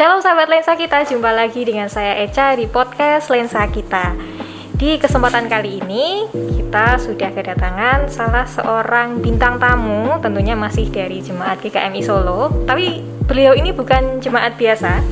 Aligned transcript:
Shalom 0.00 0.24
sahabat 0.24 0.48
lensa 0.48 0.80
kita, 0.80 1.04
jumpa 1.04 1.28
lagi 1.28 1.60
dengan 1.60 1.84
saya 1.92 2.24
Eca 2.24 2.56
di 2.56 2.64
podcast 2.64 3.28
Lensa 3.28 3.68
Kita. 3.68 4.16
Di 4.72 4.96
kesempatan 4.96 5.44
kali 5.44 5.76
ini, 5.76 6.24
kita 6.32 6.96
sudah 6.96 7.28
kedatangan 7.28 8.08
salah 8.08 8.48
seorang 8.48 9.20
bintang 9.20 9.60
tamu, 9.60 10.16
tentunya 10.24 10.56
masih 10.56 10.88
dari 10.88 11.20
Jemaat 11.20 11.60
GKMI 11.60 12.00
Solo. 12.00 12.64
Tapi 12.64 13.04
beliau 13.28 13.52
ini 13.52 13.76
bukan 13.76 14.24
jemaat 14.24 14.56
biasa, 14.56 15.04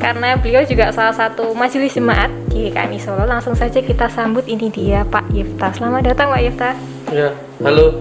karena 0.00 0.40
beliau 0.40 0.64
juga 0.64 0.88
salah 0.96 1.12
satu 1.12 1.52
majelis 1.52 1.92
jemaat 1.92 2.32
di 2.48 2.72
GKMI 2.72 3.04
Solo. 3.04 3.28
Langsung 3.28 3.52
saja 3.52 3.84
kita 3.84 4.08
sambut 4.08 4.48
ini 4.48 4.72
dia 4.72 5.04
Pak 5.04 5.28
Yifta. 5.28 5.76
Selamat 5.76 6.08
datang 6.08 6.32
Pak 6.32 6.40
Yifta. 6.40 6.70
Ya, 7.12 7.36
halo. 7.60 8.00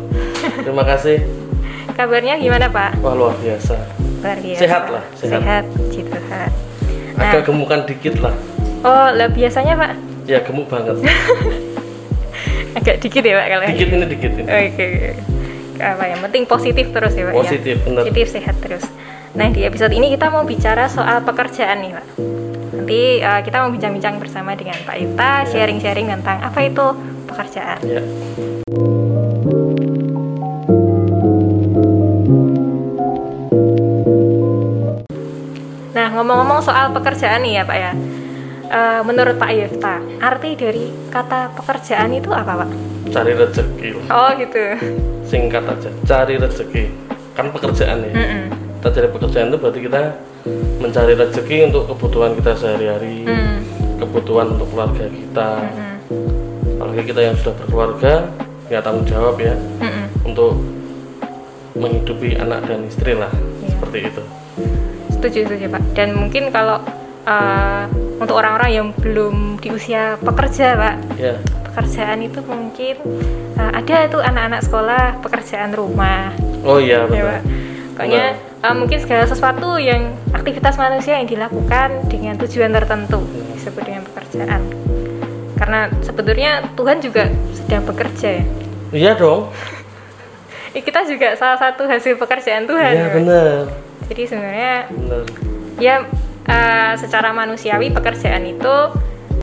Terima 0.63 0.87
kasih. 0.87 1.27
Kabarnya 1.99 2.39
gimana 2.39 2.71
Pak? 2.71 3.03
Wah 3.03 3.19
luar 3.19 3.35
biasa. 3.35 4.00
Luar 4.21 4.37
biasa. 4.37 4.59
Sehat 4.59 4.83
lah, 4.87 5.03
sehat. 5.13 5.39
Sehat, 5.39 5.63
puji 5.71 6.01
Tuhan. 6.05 6.49
Nah, 7.11 7.23
Agak 7.27 7.41
gemukan 7.43 7.79
dikit 7.83 8.15
lah. 8.17 8.33
oh, 8.81 9.09
lah 9.11 9.27
biasanya 9.27 9.73
Pak 9.75 9.91
Ya 10.23 10.39
gemuk 10.39 10.65
banget. 10.65 10.95
agak 12.77 12.95
dikit 12.97 13.19
ya 13.19 13.33
Pak 13.35 13.47
kalau 13.47 13.63
Dikit 13.67 13.87
ini 13.89 14.05
dikit 14.07 14.31
ini. 14.33 14.47
Oke. 14.47 14.87
Apa 15.77 16.03
yang 16.05 16.19
penting 16.21 16.43
positif 16.45 16.85
terus 16.89 17.13
ya 17.13 17.23
Pak 17.25 17.33
Positif, 17.35 17.75
ya. 17.75 17.83
benar. 17.83 18.01
Positif 18.03 18.25
sehat 18.29 18.55
terus. 18.59 18.85
Nah 19.31 19.47
di 19.49 19.61
episode 19.63 19.91
ini 19.91 20.07
kita 20.09 20.29
mau 20.29 20.43
bicara 20.43 20.85
soal 20.87 21.21
pekerjaan 21.21 21.81
nih 21.81 21.91
Pak. 21.91 22.05
Nanti 22.71 23.01
uh, 23.19 23.41
kita 23.41 23.57
mau 23.59 23.69
bincang-bincang 23.69 24.15
bersama 24.17 24.53
dengan 24.53 24.77
Pak 24.81 24.95
Yuta, 24.97 25.31
Ya. 25.41 25.47
sharing-sharing 25.47 26.07
tentang 26.09 26.37
apa 26.39 26.59
itu 26.61 26.85
pekerjaan. 27.25 27.79
Ya. 27.81 28.01
Nah 36.11 36.19
ngomong-ngomong 36.19 36.59
soal 36.59 36.91
pekerjaan 36.91 37.39
nih 37.39 37.55
ya 37.55 37.63
Pak 37.63 37.77
ya. 37.79 37.91
Uh, 38.67 38.99
menurut 39.07 39.39
Pak 39.39 39.47
Yefta, 39.55 40.03
arti 40.19 40.59
dari 40.59 40.91
kata 41.07 41.55
pekerjaan 41.55 42.11
itu 42.11 42.27
apa 42.35 42.67
Pak? 42.67 42.69
Cari 43.15 43.31
rezeki. 43.31 44.11
Oh 44.11 44.27
gitu. 44.35 44.59
Singkat 45.23 45.63
aja. 45.71 45.87
Cari 46.03 46.35
rezeki. 46.35 46.91
Kan 47.31 47.47
pekerjaan 47.55 48.03
ya. 48.03 48.11
Mm-mm. 48.11 48.43
Kita 48.51 48.91
cari 48.91 49.07
pekerjaan 49.07 49.55
itu 49.55 49.57
berarti 49.63 49.79
kita 49.87 50.01
mencari 50.83 51.13
rezeki 51.15 51.57
untuk 51.71 51.83
kebutuhan 51.95 52.31
kita 52.35 52.51
sehari-hari, 52.59 53.23
Mm. 53.23 53.55
kebutuhan 54.03 54.59
untuk 54.59 54.67
keluarga 54.67 55.07
kita. 55.07 55.49
Mm. 55.63 55.95
Apalagi 56.75 57.03
kita 57.07 57.21
yang 57.23 57.35
sudah 57.39 57.55
berkeluarga, 57.55 58.13
ya 58.67 58.83
tanggung 58.83 59.07
jawab 59.07 59.39
ya 59.39 59.55
Mm-mm. 59.79 60.27
untuk 60.27 60.59
menghidupi 61.79 62.35
anak 62.35 62.67
dan 62.67 62.83
istri 62.83 63.15
lah. 63.15 63.31
Iya. 63.31 63.79
Seperti 63.79 63.99
itu. 64.11 64.23
Setuju, 65.21 65.39
setuju 65.45 65.65
Pak. 65.69 65.83
Dan 65.93 66.17
mungkin 66.17 66.49
kalau 66.49 66.81
uh, 67.29 67.85
untuk 68.17 68.33
orang-orang 68.33 68.69
yang 68.73 68.87
belum 68.97 69.61
di 69.61 69.69
usia 69.69 70.17
pekerja 70.17 70.73
Pak, 70.73 70.95
Ya. 71.21 71.37
pekerjaan 71.69 72.25
itu 72.25 72.41
mungkin 72.41 72.97
uh, 73.53 73.71
ada 73.71 74.09
tuh 74.09 74.17
anak-anak 74.17 74.65
sekolah 74.65 75.21
pekerjaan 75.21 75.77
rumah, 75.77 76.33
Oh 76.65 76.81
iya 76.81 77.05
ya 77.05 77.07
betul. 77.07 77.29
Pak. 77.29 77.41
Pokoknya 77.91 78.25
uh, 78.65 78.73
mungkin 78.73 78.97
segala 78.97 79.29
sesuatu 79.29 79.77
yang 79.77 80.09
aktivitas 80.33 80.73
manusia 80.73 81.21
yang 81.21 81.29
dilakukan 81.29 82.09
dengan 82.09 82.33
tujuan 82.41 82.73
tertentu 82.73 83.21
disebut 83.53 83.83
dengan 83.85 84.01
pekerjaan. 84.09 84.61
Karena 85.53 85.85
sebetulnya 86.01 86.65
Tuhan 86.73 86.97
juga 86.97 87.29
sedang 87.53 87.85
bekerja 87.85 88.41
ya. 88.41 88.45
Iya 88.89 89.11
dong. 89.13 89.53
Eh, 90.73 90.81
Kita 90.87 91.05
juga 91.05 91.37
salah 91.37 91.61
satu 91.61 91.85
hasil 91.85 92.17
pekerjaan 92.17 92.65
Tuhan. 92.65 92.89
Iya 92.89 93.05
ya, 93.05 93.13
benar. 93.13 93.90
Jadi 94.11 94.27
sebenarnya 94.27 94.91
Benar. 94.91 95.23
ya 95.79 95.95
eh, 96.43 96.93
secara 96.99 97.31
manusiawi 97.31 97.87
pekerjaan 97.89 98.43
itu 98.43 98.75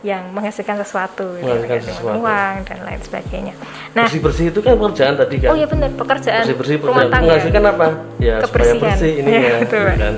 yang 0.01 0.29
menghasilkan 0.31 0.79
sesuatu, 0.79 1.25
Menghasilkan 1.35 1.59
menghasilkan 1.59 1.81
sesuatu. 1.91 2.17
uang 2.21 2.55
dan 2.63 2.79
lain 2.85 3.01
sebagainya. 3.01 3.55
Nah, 3.91 4.07
bersih 4.07 4.21
bersih 4.21 4.45
itu 4.53 4.61
kan 4.61 4.77
pekerjaan 4.77 5.15
tadi 5.17 5.37
kan. 5.39 5.49
oh 5.51 5.57
ya 5.57 5.67
benar 5.67 5.91
pekerjaan 5.91 6.45
bersih 6.45 6.55
bersih 6.55 6.77
rumah 6.79 7.09
tangga. 7.09 7.27
menghasilkan 7.27 7.65
apa? 7.67 7.87
Ya 8.19 8.35
supaya 8.39 8.45
Kebersihan. 8.45 8.83
bersih 8.85 9.13
ini 9.17 9.31
Iya, 9.33 9.41
ya. 9.43 9.57
betul, 9.59 9.81
Pak. 9.83 9.97
kan. 9.97 10.15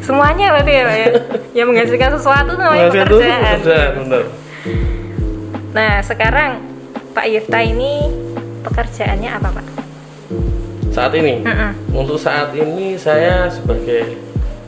Semuanya 0.00 0.46
berarti 0.54 0.72
ya, 0.72 0.84
ya. 0.88 1.08
yang 1.52 1.66
menghasilkan 1.68 2.10
sesuatu 2.14 2.48
itu 2.48 2.54
namanya 2.56 2.80
Menghasilkan 2.80 3.04
itu 3.04 3.16
pekerjaan. 3.18 3.42
pekerjaan 3.42 3.90
benar. 3.98 4.22
Nah, 5.70 5.92
sekarang 6.00 6.50
Pak 7.10 7.26
Yifta 7.26 7.58
ini 7.60 7.92
pekerjaannya 8.62 9.30
apa, 9.32 9.48
Pak? 9.52 9.66
Saat 10.90 11.14
ini, 11.14 11.40
Mm-mm. 11.40 11.70
untuk 11.92 12.18
saat 12.18 12.50
ini 12.52 12.94
saya 12.94 13.46
sebagai 13.46 14.18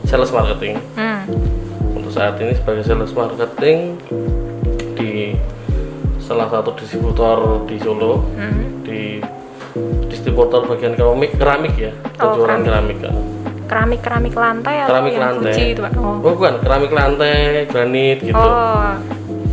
sales 0.03 0.31
marketing. 0.31 0.79
Hmm. 0.93 1.27
Untuk 1.93 2.11
saat 2.11 2.39
ini 2.39 2.53
sebagai 2.53 2.81
sales 2.81 3.11
marketing 3.11 3.99
di 4.93 5.35
salah 6.17 6.47
satu 6.47 6.71
distributor 6.73 7.37
di 7.65 7.75
Solo 7.77 8.23
Hmm. 8.33 8.79
di 8.81 9.19
distributor 10.07 10.63
bagian 10.63 10.93
keramik 10.93 11.35
keramik 11.35 11.75
ya 11.75 11.91
Oh, 12.15 12.37
penjualan 12.37 12.61
keramik. 12.61 12.63
keramik, 12.63 12.99
ya. 13.01 13.11
Keramik 13.63 13.99
keramik 13.99 14.33
lantai 14.33 14.75
atau 14.77 14.89
keramik 14.89 15.11
yang 15.11 15.23
lantai 15.25 15.65
itu, 15.67 15.81
Pak? 15.81 15.91
Oh. 15.97 16.05
Oh, 16.15 16.31
bukan 16.31 16.53
keramik 16.61 16.91
lantai 16.93 17.35
granit 17.65 18.17
gitu 18.21 18.37
Oh. 18.37 18.93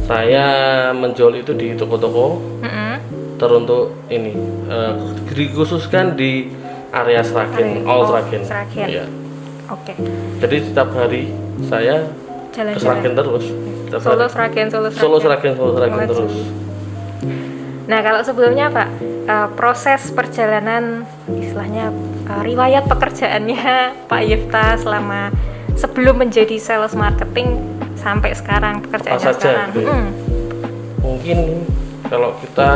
saya 0.05 0.47
menjual 0.93 1.35
itu 1.35 1.51
di 1.53 1.73
toko-toko 1.73 2.39
Mm-mm. 2.61 2.95
teruntuk 3.35 3.97
ini 4.07 4.37
eh, 4.69 4.93
dikhususkan 5.27 6.15
di 6.15 6.47
area 6.91 7.21
Seragen, 7.23 7.67
Area- 7.77 7.87
all 7.87 8.01
oh, 8.03 8.09
Seragen. 8.09 8.41
Seragen. 8.43 8.87
Iya. 8.89 9.05
Oke. 9.71 9.93
Jadi 10.39 10.57
setiap 10.67 10.89
hari 10.93 11.23
saya 11.65 12.11
ke 12.51 12.59
Seragen 12.77 13.15
Jalan-jalan. 13.15 13.15
terus. 13.15 13.45
Setiap 13.87 14.01
Solo 14.01 14.15
hari. 14.17 14.31
Seragen, 14.31 14.67
Solo 14.67 14.89
Seragen. 14.89 15.01
Solo 15.01 15.17
Seragen, 15.19 15.53
Solo 15.55 15.71
Seragen 15.75 15.99
Oh, 15.99 16.09
terus. 16.09 16.35
Nah, 17.87 18.01
kalau 18.01 18.21
sebelumnya 18.23 18.71
Pak, 18.71 18.89
eh, 19.27 19.49
proses 19.55 20.11
perjalanan 20.11 21.03
istilahnya 21.29 21.91
eh, 22.27 22.43
riwayat 22.45 22.87
pekerjaannya 22.87 23.67
Pak 24.11 24.23
Yifta 24.23 24.79
selama 24.79 25.31
sebelum 25.75 26.19
menjadi 26.19 26.59
sales 26.59 26.95
marketing 26.95 27.59
sampai 27.95 28.35
sekarang 28.35 28.83
pekerjaannya 28.83 29.23
Apa 29.23 29.31
saja 29.31 29.39
sekarang. 29.39 29.69
gitu 29.71 29.81
ya? 29.81 29.93
Mm. 29.93 30.09
Mungkin 31.01 31.39
kalau 32.07 32.31
kita 32.39 32.69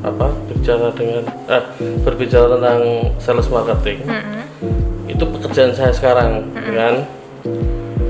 apa 0.00 0.32
bicara 0.48 0.88
dengan 0.96 1.24
eh, 1.48 1.64
berbicara 2.00 2.56
tentang 2.56 2.80
sales 3.20 3.48
marketing 3.52 4.00
Mm-mm. 4.08 4.42
itu 5.04 5.24
pekerjaan 5.26 5.76
saya 5.76 5.92
sekarang, 5.92 6.48
kan? 6.56 7.04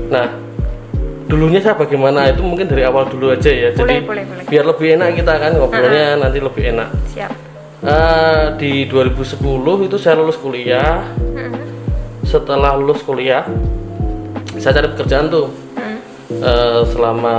Nah, 0.07 0.27
dulunya 1.27 1.59
saya 1.59 1.75
bagaimana 1.75 2.31
itu 2.31 2.39
mungkin 2.43 2.67
dari 2.67 2.83
awal 2.87 3.07
dulu 3.11 3.31
aja 3.35 3.51
ya. 3.51 3.75
Boleh, 3.75 3.79
Jadi 3.79 3.95
boleh, 4.07 4.23
boleh. 4.23 4.43
biar 4.47 4.63
lebih 4.67 4.87
enak 4.95 5.07
kita 5.19 5.33
kan 5.35 5.51
ngobrolnya 5.55 6.07
nanti 6.19 6.39
lebih 6.39 6.63
enak. 6.75 6.89
Siap. 7.11 7.31
Eh, 7.81 8.45
di 8.61 8.85
2010 8.87 9.89
itu 9.89 9.97
saya 9.97 10.15
lulus 10.19 10.37
kuliah. 10.37 11.03
Mm-mm. 11.17 11.51
Setelah 12.23 12.77
lulus 12.79 13.01
kuliah, 13.03 13.43
saya 14.55 14.79
cari 14.79 14.87
pekerjaan 14.95 15.27
tuh 15.27 15.47
Mm. 15.71 15.97
Eh, 16.31 16.81
selama 16.93 17.35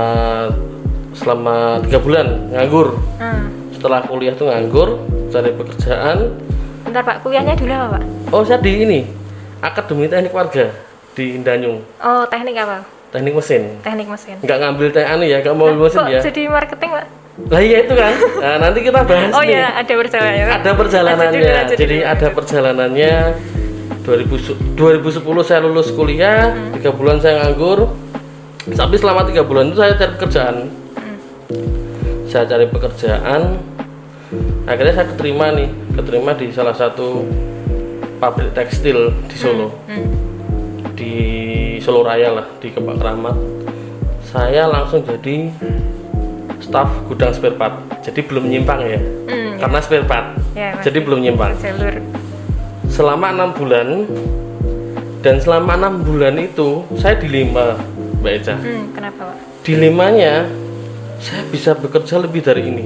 selama 1.15 1.79
tiga 1.87 1.97
bulan 1.97 2.51
nganggur. 2.51 2.99
Mm. 3.17 3.62
Setelah 3.83 3.99
kuliah 3.99 4.31
tuh 4.31 4.47
nganggur, 4.47 4.95
cari 5.27 5.51
pekerjaan. 5.51 6.39
Bentar 6.87 7.03
Pak, 7.03 7.19
kuliahnya 7.19 7.51
dulu 7.51 7.67
apa 7.67 7.99
Pak? 7.99 8.03
Oh 8.31 8.39
saya 8.39 8.55
di 8.57 8.79
ini 8.79 9.03
Akademi 9.59 10.07
Teknik 10.07 10.31
Warga 10.31 10.71
di 11.11 11.35
Indanyung, 11.35 11.83
Oh, 11.99 12.23
teknik 12.23 12.55
apa? 12.55 12.87
teknik 13.11 13.35
mesin. 13.35 13.83
Teknik 13.83 14.07
mesin. 14.07 14.39
Nggak 14.39 14.55
ngambil 14.57 14.87
teknik 14.87 15.11
anu 15.11 15.23
ya, 15.25 15.37
nggak 15.37 15.51
mau 15.53 15.67
Nah, 15.67 15.75
mesin 15.77 15.99
kok 15.99 16.07
ya. 16.07 16.19
jadi 16.23 16.41
marketing 16.47 16.89
Pak? 16.89 17.05
Lah 17.43 17.59
iya 17.59 17.77
itu 17.83 17.93
kan. 17.93 18.13
Nah, 18.39 18.55
nanti 18.57 18.79
kita 18.79 18.99
bahas 19.03 19.31
Oh 19.31 19.43
nih. 19.43 19.51
ya, 19.51 19.67
ada 19.75 19.93
perjalanannya. 19.93 20.45
Ada 20.47 20.71
perjalanannya 20.71 21.27
Lanjut 21.27 21.43
dulu, 21.43 21.57
lanjut 21.59 21.75
jadi 21.77 21.97
dulu. 21.99 22.07
ada 22.07 22.27
perjalanannya 22.31 23.13
2000 23.99 24.79
2010 24.79 25.43
saya 25.43 25.59
lulus 25.59 25.91
kuliah 25.91 26.55
Hmm. 26.55 26.71
tiga 26.71 26.89
bulan 26.89 27.19
saya 27.19 27.43
nganggur 27.43 27.91
tapi 28.69 28.95
selama 28.95 29.27
tiga 29.27 29.43
bulan 29.43 29.67
itu 29.67 29.77
saya 29.77 29.91
cari 29.93 30.11
pekerjaan 30.13 30.55
Hmm. 30.95 31.82
Saya 32.33 32.49
cari 32.49 32.65
pekerjaan. 32.65 33.61
Akhirnya 34.65 34.93
saya 34.97 35.07
keterima 35.13 35.53
nih 35.53 35.69
keterima 35.93 36.33
di 36.33 36.49
salah 36.49 36.73
satu 36.73 37.21
pabrik 38.17 38.57
tekstil 38.57 39.13
di 39.29 39.35
Solo. 39.37 39.69
Hmm. 39.85 40.09
di 40.93 41.13
Solo 41.77 42.01
Raya 42.01 42.33
lah 42.33 42.47
di 42.57 42.73
Kebak 42.73 42.97
Keramat. 42.97 43.37
Saya 44.25 44.65
langsung 44.65 45.05
jadi 45.05 45.53
staf 46.57 46.89
gudang 47.05 47.29
spare 47.29 47.53
part. 47.53 47.77
Jadi 48.01 48.25
belum 48.25 48.49
nyimpang 48.49 48.81
ya 48.81 48.99
Hmm, 49.29 49.61
karena 49.61 49.77
spare 49.77 50.05
part. 50.05 50.33
Ya, 50.57 50.73
jadi 50.81 51.05
belum 51.05 51.21
nyimpang. 51.21 51.53
jalur. 51.61 52.01
selama 52.89 53.33
enam 53.33 53.49
bulan 53.57 54.05
dan 55.25 55.41
selama 55.41 55.73
enam 55.73 56.05
bulan 56.05 56.37
itu 56.37 56.85
saya 56.93 57.17
dilema 57.17 57.73
mbak 58.21 58.31
Eca. 58.37 58.55
Hmm, 58.57 58.89
kenapa 58.93 59.21
Pak? 59.33 59.37
dilemanya 59.65 60.45
saya 61.23 61.47
bisa 61.47 61.71
bekerja 61.71 62.19
lebih 62.19 62.43
dari 62.43 62.67
ini. 62.67 62.85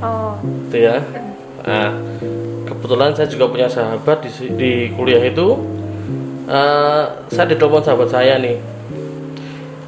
Oh, 0.00 0.40
gitu 0.40 0.88
ya. 0.88 1.04
Nah 1.62 1.92
kebetulan 2.64 3.12
saya 3.12 3.28
juga 3.28 3.52
punya 3.52 3.68
sahabat 3.68 4.24
di, 4.24 4.30
di 4.56 4.72
kuliah 4.96 5.20
itu. 5.20 5.60
Eh, 6.48 7.04
saya 7.28 7.46
ditelepon 7.52 7.84
sahabat 7.84 8.08
saya 8.08 8.40
nih. 8.40 8.56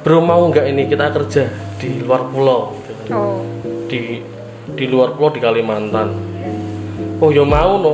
Bro 0.05 0.21
mau 0.21 0.45
nggak 0.53 0.65
ini 0.69 0.85
kita 0.85 1.09
kerja 1.09 1.49
di 1.81 2.05
luar 2.05 2.29
pulau? 2.29 2.77
Gitu 2.77 2.93
kan. 2.93 3.07
oh. 3.17 3.41
Di 3.89 4.21
di 4.77 4.85
luar 4.85 5.17
pulau 5.17 5.33
di 5.33 5.41
Kalimantan. 5.41 6.13
Oh 7.17 7.33
ya 7.33 7.41
mau 7.41 7.81
no. 7.81 7.93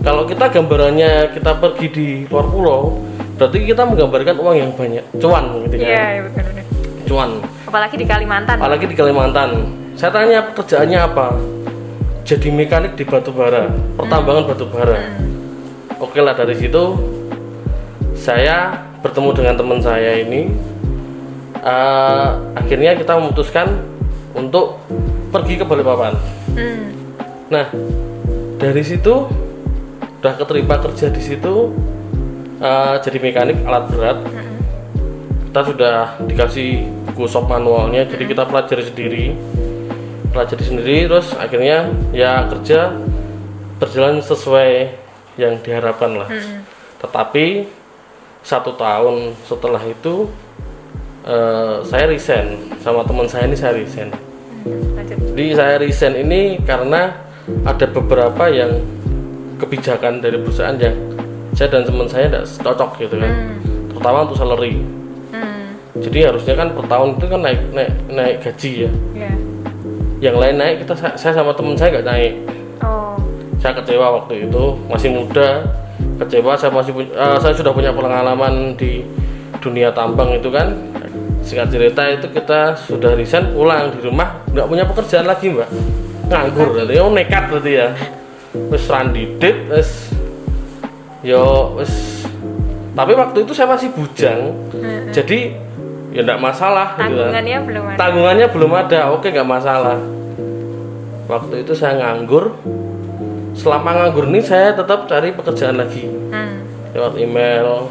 Kalau 0.00 0.24
kita 0.24 0.48
gambarannya 0.48 1.36
kita 1.36 1.60
pergi 1.60 1.86
di 1.92 2.06
luar 2.24 2.48
pulau 2.48 3.04
berarti 3.36 3.68
kita 3.68 3.84
menggambarkan 3.84 4.36
uang 4.40 4.56
yang 4.56 4.72
banyak. 4.72 5.04
Cuan 5.20 5.44
gitu 5.68 5.76
kan. 5.76 5.86
Iya 5.92 6.04
iya, 6.08 6.20
benar-benar 6.24 6.60
cuan 7.10 7.30
apalagi 7.70 7.94
di 7.94 8.06
Kalimantan. 8.06 8.58
Apalagi 8.58 8.86
di 8.90 8.96
Kalimantan. 8.98 9.50
Saya 9.94 10.10
tanya 10.10 10.42
pekerjaannya 10.50 10.98
apa? 10.98 11.38
Jadi 12.26 12.50
mekanik 12.50 12.98
di 12.98 13.06
batu 13.06 13.30
bara 13.30 13.70
pertambangan 13.94 14.44
batu 14.50 14.66
bara. 14.66 14.98
Oke 16.02 16.18
lah 16.18 16.34
dari 16.34 16.58
situ 16.58 16.98
saya 18.18 18.74
bertemu 19.00 19.30
dengan 19.32 19.54
teman 19.54 19.78
saya 19.78 20.18
ini. 20.18 20.50
Eh, 21.60 22.28
akhirnya 22.58 22.98
kita 22.98 23.20
memutuskan 23.20 23.70
untuk 24.34 24.82
pergi 25.30 25.62
ke 25.62 25.64
Balikpapan. 25.64 26.14
Hmm. 26.50 26.90
nah 27.46 27.70
dari 28.58 28.82
situ 28.82 29.26
udah 30.18 30.34
keterima 30.34 30.82
kerja 30.82 31.10
di 31.10 31.22
situ 31.22 31.70
eh, 32.58 32.94
jadi 32.98 33.18
mekanik 33.22 33.62
alat 33.62 33.86
berat 33.90 34.18
kita 35.50 35.66
sudah 35.66 36.14
dikasih 36.30 36.86
buku 37.10 37.26
shop 37.26 37.50
manualnya 37.50 38.06
jadi 38.06 38.22
kita 38.22 38.46
pelajari 38.46 38.86
sendiri. 38.86 39.26
Pelajari 40.30 40.62
sendiri 40.62 41.10
terus 41.10 41.34
akhirnya 41.34 41.90
ya 42.14 42.46
kerja 42.46 42.94
berjalan 43.82 44.22
sesuai 44.22 44.94
yang 45.34 45.58
diharapkan 45.58 46.22
lah. 46.22 46.30
Tetapi 47.02 47.66
satu 48.46 48.78
tahun 48.78 49.34
setelah 49.42 49.82
itu 49.90 50.30
eh, 51.26 51.82
saya 51.82 52.06
resign. 52.06 52.70
Sama 52.78 53.02
teman 53.02 53.26
saya 53.26 53.50
ini 53.50 53.58
saya 53.58 53.74
resign. 53.74 54.14
Lanjut. 54.94 55.18
Jadi 55.34 55.46
saya 55.58 55.74
resign 55.82 56.14
ini 56.30 56.62
karena 56.62 57.10
ada 57.66 57.90
beberapa 57.90 58.46
yang 58.46 58.78
kebijakan 59.58 60.22
dari 60.22 60.38
perusahaan 60.38 60.78
yang 60.78 60.94
saya 61.58 61.74
dan 61.74 61.82
teman 61.82 62.06
saya 62.06 62.30
tidak 62.30 62.46
cocok 62.62 62.90
gitu 63.02 63.18
kan. 63.18 63.58
Terutama 63.90 64.30
untuk 64.30 64.38
salary. 64.38 64.78
hmm. 64.78 64.99
Jadi 66.00 66.32
harusnya 66.32 66.54
kan 66.56 66.68
per 66.72 66.84
tahun 66.88 67.08
itu 67.20 67.26
kan 67.28 67.40
naik 67.44 67.60
naik 67.76 67.92
naik 68.08 68.36
gaji 68.40 68.72
ya. 68.88 68.90
Ya 69.14 69.32
yang 70.20 70.36
lain 70.36 70.60
naik 70.60 70.84
kita 70.84 71.16
saya 71.16 71.32
sama 71.32 71.56
teman 71.56 71.74
saya 71.74 71.96
nggak 71.96 72.06
naik. 72.06 72.32
Oh. 72.84 73.16
Saya 73.56 73.72
kecewa 73.80 74.20
waktu 74.20 74.48
itu 74.48 74.64
masih 74.86 75.10
muda 75.16 75.64
kecewa 76.20 76.52
saya 76.56 76.72
masih 76.72 76.92
punya, 76.92 77.12
eh, 77.16 77.38
saya 77.40 77.56
sudah 77.56 77.72
punya 77.72 77.92
pengalaman 77.92 78.76
di 78.76 79.04
dunia 79.64 79.88
tambang 79.96 80.36
itu 80.36 80.52
kan. 80.52 80.76
Singkat 81.40 81.72
cerita 81.72 82.04
itu 82.04 82.28
kita 82.36 82.76
sudah 82.76 83.16
resign 83.16 83.56
pulang 83.56 83.96
di 83.96 84.04
rumah 84.04 84.44
nggak 84.52 84.68
punya 84.68 84.84
pekerjaan 84.84 85.24
lagi 85.24 85.48
mbak. 85.48 85.68
Nganggur 86.28 86.76
berarti 86.76 86.94
oh 87.00 87.10
nekat 87.10 87.44
berarti 87.48 87.72
ya. 87.72 87.88
Wes 88.68 88.84
randidit 88.92 89.56
wes 89.72 90.12
yo 91.24 91.76
wes 91.80 92.24
tapi 92.92 93.16
waktu 93.16 93.48
itu 93.48 93.56
saya 93.56 93.72
masih 93.72 93.88
bujang. 93.96 94.52
Jadi 95.16 95.56
ya 96.10 96.20
nggak 96.26 96.42
masalah 96.42 96.98
gitu 96.98 97.00
kan. 97.00 97.06
tanggungannya 97.06 97.58
belum 97.62 97.84
ada. 97.86 97.98
Tanggungannya 97.98 98.46
belum 98.50 98.72
ada. 98.74 99.00
Oke 99.14 99.26
nggak 99.30 99.46
masalah. 99.48 99.98
Waktu 101.26 101.54
itu 101.62 101.72
saya 101.72 101.94
nganggur. 101.98 102.58
Selama 103.54 103.90
nganggur 103.94 104.26
ini 104.26 104.40
saya 104.40 104.72
tetap 104.72 105.06
cari 105.06 105.30
pekerjaan 105.30 105.78
lagi. 105.78 106.06
Hmm. 106.30 106.62
lewat 106.90 107.14
email. 107.22 107.86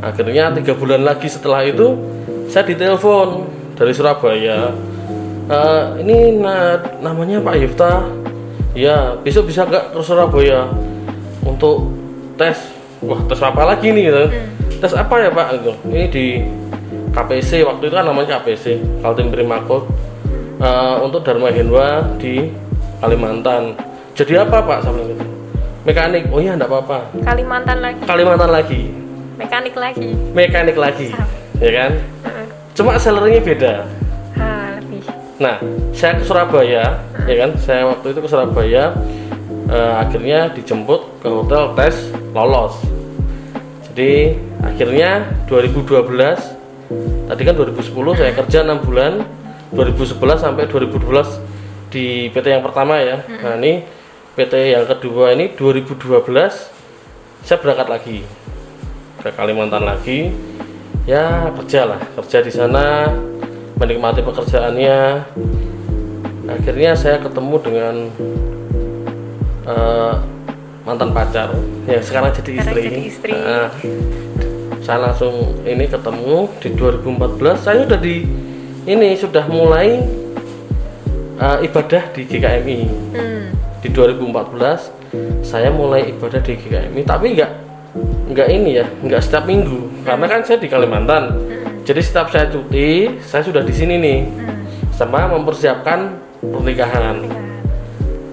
Akhirnya 0.00 0.54
tiga 0.54 0.72
bulan 0.72 1.02
lagi 1.02 1.26
setelah 1.26 1.66
itu 1.66 1.98
saya 2.46 2.62
ditelepon 2.62 3.42
dari 3.74 3.90
Surabaya. 3.90 4.70
"Eh, 5.50 5.82
ini 5.98 6.38
na- 6.38 6.78
namanya 7.02 7.42
Pak 7.42 7.54
Yifta 7.58 8.06
ya 8.72 9.18
besok 9.18 9.50
bisa 9.50 9.66
nggak 9.66 9.92
ke 9.92 10.00
Surabaya 10.00 10.70
untuk 11.42 11.90
tes? 12.38 12.56
Wah 13.02 13.18
tes 13.26 13.40
apa 13.40 13.66
lagi 13.66 13.90
nih 13.90 14.04
gitu 14.08 14.24
tes 14.80 14.92
apa 14.96 15.14
ya 15.20 15.30
Pak? 15.30 15.46
Gitu. 15.60 15.72
ini 15.92 16.04
di 16.08 16.26
KPC 17.12 17.62
waktu 17.68 17.86
itu 17.86 17.94
kan 17.94 18.06
namanya 18.08 18.40
KPC 18.40 18.80
Kaltim 19.04 19.28
Primakot 19.28 19.84
Eh, 20.60 20.96
untuk 21.00 21.24
Dharma 21.24 21.48
Henwa 21.48 22.04
di 22.20 22.52
Kalimantan. 23.00 23.72
Jadi 24.12 24.36
apa 24.36 24.60
Pak? 24.60 24.84
Sama 24.84 25.00
gitu. 25.08 25.24
Mekanik. 25.88 26.28
Oh 26.28 26.36
iya 26.36 26.52
enggak 26.52 26.68
apa-apa. 26.68 27.08
Kalimantan 27.24 27.80
lagi. 27.80 28.04
Kalimantan 28.04 28.50
lagi. 28.52 28.80
Mekanik 29.40 29.72
lagi. 29.72 30.12
Mekanik 30.36 30.76
lagi. 30.76 31.08
Sama. 31.16 31.24
ya 31.64 31.70
kan? 31.72 31.90
Heeh. 32.28 32.46
cuma 32.76 33.00
salary-nya 33.00 33.40
beda. 33.40 33.72
Ah 34.36 34.76
lebih. 34.76 35.00
Nah 35.40 35.56
saya 35.96 36.20
ke 36.20 36.28
Surabaya 36.28 37.00
ya 37.24 37.34
kan? 37.40 37.50
Saya 37.56 37.88
waktu 37.88 38.12
itu 38.12 38.20
ke 38.20 38.28
Surabaya 38.28 38.92
eh, 39.72 39.92
akhirnya 39.96 40.52
dijemput 40.52 41.24
ke 41.24 41.28
hotel 41.32 41.72
tes 41.72 42.12
lolos 42.36 42.76
akhirnya 44.60 45.30
2012 45.46 47.30
tadi 47.30 47.42
kan 47.46 47.54
2010 47.54 48.18
saya 48.18 48.32
kerja 48.34 48.58
6 48.66 48.86
bulan 48.86 49.12
2011 49.70 50.42
sampai 50.42 50.66
2012 50.66 51.90
di 51.90 52.30
PT 52.30 52.46
yang 52.58 52.64
pertama 52.64 52.98
ya. 53.02 53.22
Nah 53.26 53.58
ini 53.58 53.82
PT 54.34 54.74
yang 54.74 54.86
kedua 54.86 55.34
ini 55.34 55.54
2012 55.54 56.26
saya 57.42 57.58
berangkat 57.58 57.88
lagi. 57.90 58.18
Ke 59.20 59.30
Kalimantan 59.34 59.84
lagi. 59.84 60.30
Ya 61.08 61.50
kerja 61.56 61.90
lah 61.90 62.00
kerja 62.18 62.38
di 62.42 62.52
sana 62.54 63.10
menikmati 63.78 64.22
pekerjaannya. 64.22 65.00
Akhirnya 66.50 66.98
saya 66.98 67.22
ketemu 67.22 67.56
dengan 67.62 67.94
eh, 69.66 70.14
mantan 70.90 71.14
pacar. 71.14 71.54
Yang 71.86 72.10
sekarang 72.10 72.34
jadi 72.34 72.50
Sekarang 72.58 72.66
istri, 72.66 72.82
jadi 72.82 73.02
istri. 73.06 73.30
Nah, 73.30 73.70
saya 74.82 74.98
langsung 75.06 75.62
ini 75.62 75.86
ketemu 75.86 76.50
di 76.58 76.68
2014 76.74 77.62
saya 77.62 77.86
udah 77.86 78.00
di 78.00 78.26
ini 78.90 79.14
sudah 79.14 79.46
mulai 79.46 80.02
eh, 81.38 81.58
ibadah 81.68 82.10
di 82.10 82.26
GKMI 82.26 82.80
hmm. 83.14 83.44
di 83.86 83.88
2014 83.92 85.44
saya 85.46 85.70
mulai 85.70 86.10
ibadah 86.10 86.42
di 86.42 86.58
GKMI 86.58 87.06
tapi 87.06 87.38
nggak 87.38 87.52
nggak 88.34 88.48
ini 88.50 88.82
ya 88.82 88.86
nggak 89.06 89.22
setiap 89.22 89.46
minggu. 89.46 90.02
Karena 90.02 90.26
kan 90.26 90.42
saya 90.42 90.58
di 90.58 90.66
Kalimantan. 90.66 91.38
Jadi 91.86 92.00
setiap 92.02 92.34
saya 92.34 92.50
cuti 92.50 93.20
saya 93.22 93.46
sudah 93.46 93.62
di 93.62 93.74
sini 93.74 93.94
nih. 93.94 94.20
Sama 94.96 95.30
mempersiapkan 95.32 96.18
pernikahan 96.44 97.49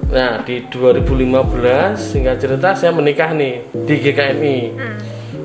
nah 0.08 0.40
di 0.40 0.64
2015 0.72 2.00
singkat 2.00 2.40
cerita 2.40 2.72
saya 2.72 2.96
menikah 2.96 3.36
nih 3.36 3.68
di 3.76 3.96
GKMI 4.00 4.58
Hmm. 4.72 5.00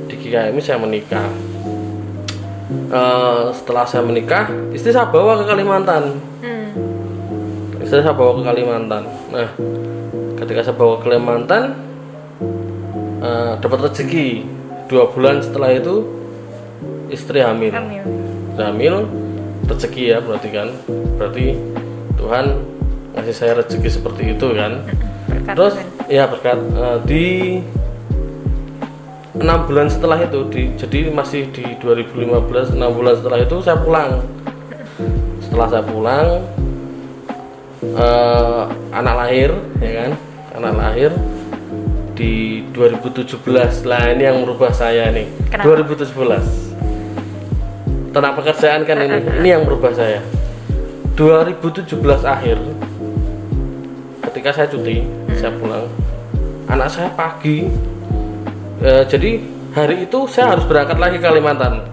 di 0.07 0.15
GKMI 0.15 0.61
saya 0.63 0.79
menikah. 0.79 1.27
Eh, 2.73 3.45
setelah 3.53 3.85
saya 3.85 4.07
menikah 4.07 4.49
istri 4.71 4.95
saya 4.95 5.11
bawa 5.11 5.43
ke 5.43 5.45
Kalimantan. 5.51 6.15
Hmm. 6.41 6.69
istri 7.83 8.01
saya 8.01 8.15
bawa 8.15 8.39
ke 8.39 8.43
Kalimantan. 8.47 9.03
Nah 9.35 9.49
ketika 10.39 10.63
saya 10.63 10.77
bawa 10.79 11.03
ke 11.03 11.11
Kalimantan 11.11 11.63
eh, 13.19 13.53
dapat 13.59 13.79
rezeki. 13.91 14.47
Dua 14.87 15.09
bulan 15.09 15.41
setelah 15.41 15.73
itu 15.73 16.05
istri 17.09 17.41
hamil. 17.41 17.73
Hamil. 17.73 18.05
hamil 18.61 18.95
rezeki 19.67 20.13
ya 20.13 20.19
berarti 20.21 20.49
kan. 20.53 20.69
Berarti 21.19 21.57
Tuhan 22.15 22.47
ngasih 23.13 23.35
saya 23.37 23.53
rezeki 23.61 23.91
seperti 23.93 24.23
itu 24.33 24.47
kan? 24.57 24.81
Berkat 25.29 25.55
terus 25.57 25.75
Tuhan. 25.77 26.09
ya 26.09 26.25
berkat 26.29 26.59
eh, 26.59 26.99
di 27.05 27.25
enam 29.33 29.65
bulan 29.65 29.89
setelah 29.89 30.21
itu 30.23 30.45
di, 30.53 30.63
jadi 30.77 31.09
masih 31.09 31.49
di 31.53 31.65
2015 31.81 32.77
enam 32.77 32.91
bulan 32.93 33.17
setelah 33.21 33.39
itu 33.41 33.57
saya 33.61 33.77
pulang. 33.81 34.21
Setelah 35.45 35.67
saya 35.69 35.85
pulang 35.85 36.27
eh, 37.85 38.65
anak 38.93 39.15
lahir 39.15 39.51
ya 39.81 39.93
kan? 40.05 40.13
Anak 40.53 40.75
lahir 40.77 41.11
di 42.13 42.61
2017 42.77 43.89
lah 43.89 44.13
ini 44.13 44.25
yang 44.25 44.45
merubah 44.45 44.73
saya 44.73 45.11
nih. 45.13 45.27
Kenapa? 45.49 45.85
2017 45.85 48.13
tentang 48.13 48.35
pekerjaan 48.37 48.85
kan 48.85 48.97
ini. 49.01 49.19
Ini 49.41 49.49
yang 49.57 49.65
merubah 49.65 49.97
saya. 49.97 50.21
2017 51.17 51.89
akhir 52.25 52.57
ketika 54.33 54.49
saya 54.49 54.67
cuti 54.73 55.05
saya 55.37 55.53
pulang 55.61 55.85
anak 56.73 56.89
saya 56.89 57.13
pagi. 57.13 57.69
Eh, 58.81 59.05
jadi 59.05 59.39
hari 59.77 60.09
itu 60.09 60.25
saya 60.25 60.57
harus 60.57 60.65
berangkat 60.65 60.97
lagi 60.97 61.21
ke 61.21 61.25
Kalimantan. 61.29 61.85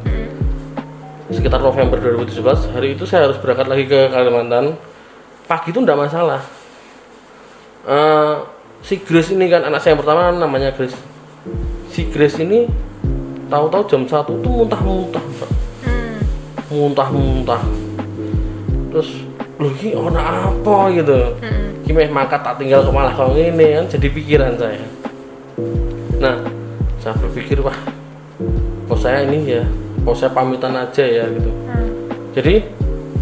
Sekitar 1.29 1.59
November 1.59 1.99
2017 1.99 2.71
hari 2.73 2.95
itu 2.95 3.03
saya 3.03 3.27
harus 3.27 3.37
berangkat 3.43 3.67
lagi 3.67 3.85
ke 3.91 4.07
Kalimantan. 4.07 4.79
Pagi 5.51 5.75
itu 5.75 5.83
enggak 5.83 5.99
masalah. 5.99 6.41
Eh, 7.83 8.35
si 8.87 9.03
Grace 9.03 9.35
ini 9.35 9.51
kan 9.51 9.67
anak 9.67 9.83
saya 9.83 9.93
yang 9.93 10.01
pertama 10.01 10.31
namanya 10.31 10.71
Grace. 10.71 10.95
Si 11.91 12.07
Grace 12.07 12.39
ini 12.39 12.71
tahu-tahu 13.51 13.83
jam 13.91 14.07
satu 14.07 14.39
tuh 14.39 14.63
muntah-muntah 14.63 15.21
Mbak. 15.21 15.51
muntah-muntah. 16.69 17.61
Terus 18.95 19.28
lu 19.59 19.69
ini 19.83 19.91
ona 19.91 20.47
apa 20.47 20.75
gitu? 20.95 21.35
Meh 21.89 22.07
mangkat 22.07 22.45
tak 22.45 22.61
tinggal 22.61 22.85
ke 22.85 22.91
malah 22.93 23.11
kau 23.11 23.35
ini 23.35 23.75
kan 23.75 23.85
jadi 23.91 24.07
pikiran 24.07 24.53
saya. 24.55 24.85
Nah 26.21 26.59
saya 26.99 27.15
berpikir 27.15 27.63
wah 27.63 27.75
pos 28.85 29.07
saya 29.07 29.23
ini 29.23 29.55
ya 29.55 29.63
pos 30.03 30.19
saya 30.19 30.35
pamitan 30.35 30.75
aja 30.75 31.03
ya 31.03 31.25
gitu. 31.31 31.47
Hmm. 31.47 31.89
jadi 32.35 32.65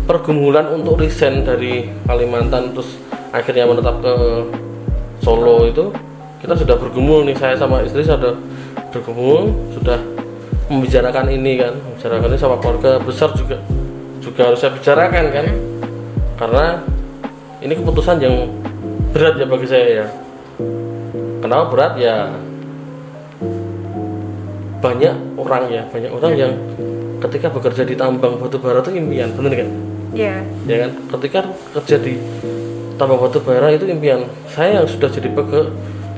pergumulan 0.09 0.71
untuk 0.73 0.97
resign 1.03 1.45
dari 1.45 1.85
Kalimantan 2.09 2.73
terus 2.73 2.97
akhirnya 3.29 3.69
menetap 3.69 4.01
ke 4.01 4.13
Solo 5.21 5.67
itu 5.67 5.93
kita 6.41 6.57
sudah 6.57 6.79
bergumul 6.79 7.27
nih 7.27 7.37
saya 7.37 7.53
sama 7.59 7.83
istri 7.85 8.01
sudah 8.01 8.33
bergumul 8.89 9.51
sudah 9.77 9.99
membicarakan 10.71 11.29
ini 11.29 11.61
kan 11.61 11.73
membicarakan 11.77 12.27
ini 12.33 12.39
sama 12.39 12.55
keluarga 12.63 12.97
besar 13.03 13.29
juga 13.37 13.61
juga 14.23 14.41
harus 14.51 14.59
saya 14.63 14.73
bicarakan 14.73 15.25
kan 15.29 15.45
karena 16.37 16.85
ini 17.59 17.73
keputusan 17.73 18.17
yang 18.17 18.35
berat 19.09 19.35
ya 19.35 19.45
bagi 19.45 19.65
saya 19.65 19.87
ya. 19.89 20.05
Kenapa 21.37 21.63
berat? 21.67 21.93
Ya 21.97 22.29
banyak 24.77 25.13
orang 25.35 25.63
ya 25.67 25.81
banyak 25.89 26.11
orang 26.11 26.33
yang 26.33 26.51
ketika 27.17 27.49
bekerja 27.49 27.81
di 27.81 27.97
tambang 27.97 28.37
batu 28.37 28.61
bara 28.61 28.77
itu 28.77 28.93
impian 28.93 29.33
bener 29.33 29.53
kan 29.57 29.69
Iya. 30.13 30.35
ya 30.65 30.75
kan? 30.85 30.91
Ketika 31.17 31.39
kerja 31.73 31.97
di 31.97 32.13
tambang 32.95 33.17
batu 33.19 33.41
bara 33.41 33.69
itu 33.69 33.85
impian. 33.85 34.23
Saya 34.47 34.79
yang 34.79 34.87
sudah 34.87 35.09
jadi 35.09 35.29
pege- 35.29 35.73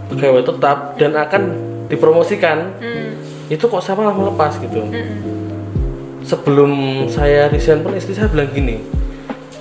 pegawai 0.08 0.44
tetap 0.46 0.78
dan 0.96 1.16
akan 1.16 1.42
dipromosikan 1.88 2.76
Mm. 2.78 3.16
itu 3.50 3.64
kok 3.64 3.82
saya 3.82 3.96
malah 3.96 4.14
melepas 4.14 4.60
gitu. 4.60 4.84
Mm-mm. 4.84 5.40
sebelum 6.22 6.72
saya 7.08 7.50
resign 7.50 7.82
pun 7.82 7.96
istri 7.96 8.14
saya 8.14 8.30
bilang 8.30 8.52
gini 8.52 8.84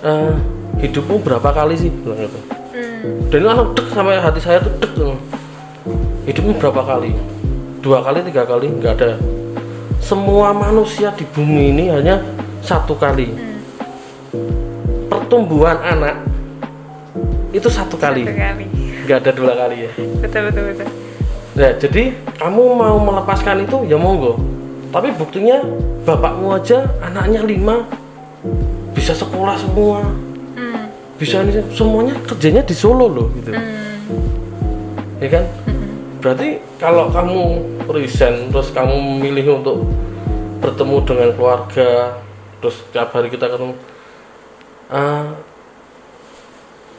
"Eh, 0.00 0.30
hidupmu 0.78 1.18
berapa 1.18 1.50
kali 1.50 1.74
sih 1.74 1.90
bilang 1.90 2.22
gitu 2.22 2.38
Mm. 2.70 3.30
dan 3.30 3.40
langsung 3.42 3.68
dek 3.72 3.86
sama 3.90 4.14
hati 4.14 4.38
saya 4.38 4.58
tuh 4.58 4.70
dek 4.76 4.92
tuh. 4.94 5.18
hidupmu 6.24 6.54
berapa 6.54 6.82
kali 6.84 7.10
dua 7.78 7.98
kali 8.00 8.22
tiga 8.22 8.42
kali 8.42 8.70
nggak 8.70 8.92
ada 8.94 9.10
semua 9.98 10.50
manusia 10.50 11.10
di 11.12 11.26
bumi 11.26 11.72
ini 11.72 11.84
hanya 11.88 12.22
satu 12.60 12.94
kali 12.94 13.26
Mm. 13.28 13.58
pertumbuhan 15.06 15.78
anak 15.80 16.22
itu 17.50 17.66
satu 17.66 17.96
kali 17.96 18.22
Satu 18.22 18.36
kali. 18.36 18.66
nggak 19.02 19.18
ada 19.18 19.30
dua 19.32 19.52
kali 19.56 19.76
ya 19.82 19.90
Betul 20.20 20.40
betul 20.46 20.62
betul. 20.68 20.86
nah 21.54 21.70
jadi 21.74 22.02
kamu 22.36 22.62
mau 22.76 22.96
melepaskan 23.00 23.64
itu 23.64 23.82
ya 23.82 23.96
monggo 23.96 24.38
tapi 24.88 25.10
buktinya 25.10 25.58
bapakmu 26.04 26.54
aja 26.54 26.86
anaknya 27.02 27.42
lima 27.42 27.82
bisa 28.98 29.14
sekolah 29.14 29.54
semua 29.54 30.02
Mm. 30.58 30.90
bisa 31.22 31.46
ini 31.46 31.62
semuanya 31.70 32.18
kerjanya 32.26 32.66
di 32.66 32.74
Solo 32.74 33.06
loh 33.06 33.30
gitu 33.38 33.54
Mm. 33.54 33.62
ya 35.22 35.28
kan 35.30 35.44
berarti 36.18 36.58
kalau 36.82 37.06
kamu 37.14 37.62
resign 37.86 38.50
terus 38.50 38.74
kamu 38.74 38.98
memilih 38.98 39.62
untuk 39.62 39.86
bertemu 40.58 40.96
dengan 41.06 41.30
keluarga 41.38 42.18
terus 42.58 42.82
tiap 42.90 43.14
hari 43.14 43.30
kita 43.30 43.46
ketemu 43.46 43.78
ah, 44.90 45.30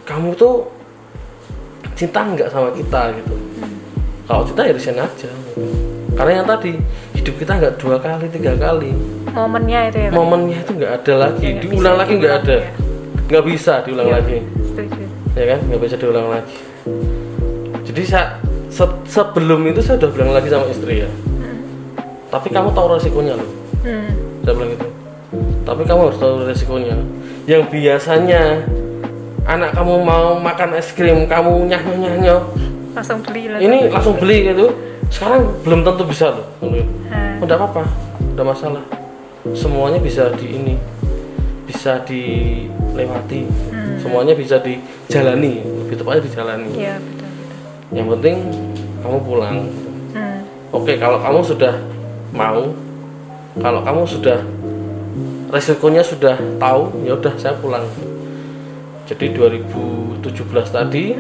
kamu 0.07 0.31
tuh 0.39 0.71
cinta 1.99 2.23
nggak 2.23 2.47
sama 2.47 2.71
kita 2.71 3.11
gitu 3.19 3.35
kalau 4.23 4.47
cinta 4.47 4.63
ya 4.63 4.71
resign 4.71 5.03
aja 5.03 5.27
gitu. 5.27 5.98
Karena 6.19 6.31
yang 6.35 6.47
tadi 6.49 6.75
hidup 7.15 7.35
kita 7.37 7.51
nggak 7.55 7.73
dua 7.77 7.95
kali 7.97 8.27
tiga 8.27 8.51
kali 8.53 8.91
Momennya 9.29 9.79
itu 9.87 9.97
ya. 9.99 10.09
Momennya 10.11 10.57
itu 10.59 10.71
nggak 10.73 10.91
ada 10.99 11.13
lagi 11.21 11.47
Ya, 11.47 11.61
diulang 11.61 11.95
lagi 11.95 12.13
nggak 12.13 12.33
ada 12.39 12.55
ya. 12.57 12.69
nggak 13.25 13.43
bisa 13.45 13.73
diulang 13.81 14.03
Iya. 14.05 14.15
lagi 14.15 14.37
Setuju. 14.65 15.03
ya 15.31 15.45
kan 15.47 15.59
nggak 15.63 15.79
bisa 15.79 15.95
diulang 15.95 16.27
lagi 16.29 16.57
jadi 17.83 18.01
saya 18.03 18.25
se- 18.67 18.99
sebelum 19.05 19.63
itu 19.65 19.79
saya 19.79 19.95
udah 19.97 20.09
bilang 20.11 20.31
lagi 20.31 20.47
sama 20.47 20.65
istri 20.67 20.95
ya 20.99 21.09
tapi 22.27 22.47
kamu 22.47 22.69
tahu 22.69 22.87
resikonya 22.91 23.33
loh 23.33 23.49
Mm. 23.79 24.11
saya 24.43 24.53
bilang 24.53 24.69
gitu 24.71 24.87
tapi 25.63 25.81
kamu 25.83 26.01
harus 26.03 26.19
tahu 26.19 26.33
resikonya 26.43 26.95
yang 27.45 27.63
biasanya 27.63 28.67
anak 29.45 29.71
kamu 29.71 29.93
mau 29.99 30.35
makan 30.35 30.75
es 30.75 30.91
krim 30.91 31.23
kamu 31.25 31.63
nyah 31.65 31.79
nyah 31.81 31.97
nyah 31.97 32.15
nyah 32.19 32.41
Langsung 32.91 33.21
beli 33.21 33.47
lah. 33.47 33.59
ini 33.59 33.87
langsung 33.87 34.15
beli 34.15 34.37
gitu 34.47 34.67
sekarang 35.09 35.41
belum 35.61 35.81
tentu 35.83 36.03
bisa 36.05 36.31
loh 36.31 36.47
Ah. 37.09 37.37
udah 37.39 37.55
apa 37.55 37.65
apa 37.67 37.83
udah 38.31 38.45
masalah 38.45 38.83
semuanya 39.51 39.97
bisa 39.97 40.29
di 40.31 40.47
ini 40.51 40.75
bisa 41.65 42.01
dilewati 42.01 43.45
Hmm. 43.69 43.97
semuanya 43.97 44.33
bisa 44.33 44.57
dijalani 44.57 45.61
lebih 45.61 45.95
tepatnya 45.95 46.21
dijalani 46.23 46.69
Iya 46.71 46.95
betul 46.97 47.27
betul. 47.27 47.91
yang 47.91 48.07
penting 48.09 48.35
kamu 48.99 49.17
pulang 49.19 49.57
Mm. 50.09 50.39
oke 50.71 50.93
kalau 50.95 51.17
kamu 51.17 51.39
sudah 51.43 51.73
mau 52.29 52.61
kalau 53.55 53.81
kamu 53.81 54.01
sudah 54.05 54.39
resikonya 55.49 56.01
sudah 56.01 56.37
tahu 56.55 56.93
ya 57.03 57.13
udah 57.13 57.33
saya 57.35 57.53
pulang 57.55 57.85
jadi 59.05 59.25
2017 59.33 60.21
tadi 60.69 61.17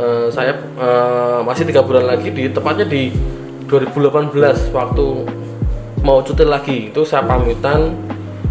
eh, 0.00 0.26
saya 0.32 0.56
eh, 0.56 1.38
masih 1.44 1.68
tiga 1.68 1.84
bulan 1.84 2.08
lagi 2.08 2.32
di 2.32 2.48
tepatnya 2.48 2.88
di 2.88 3.12
2018 3.68 4.72
waktu 4.72 5.06
mau 6.00 6.24
cuti 6.24 6.44
lagi. 6.48 6.90
Itu 6.90 7.04
saya 7.04 7.22
pamitan 7.28 7.94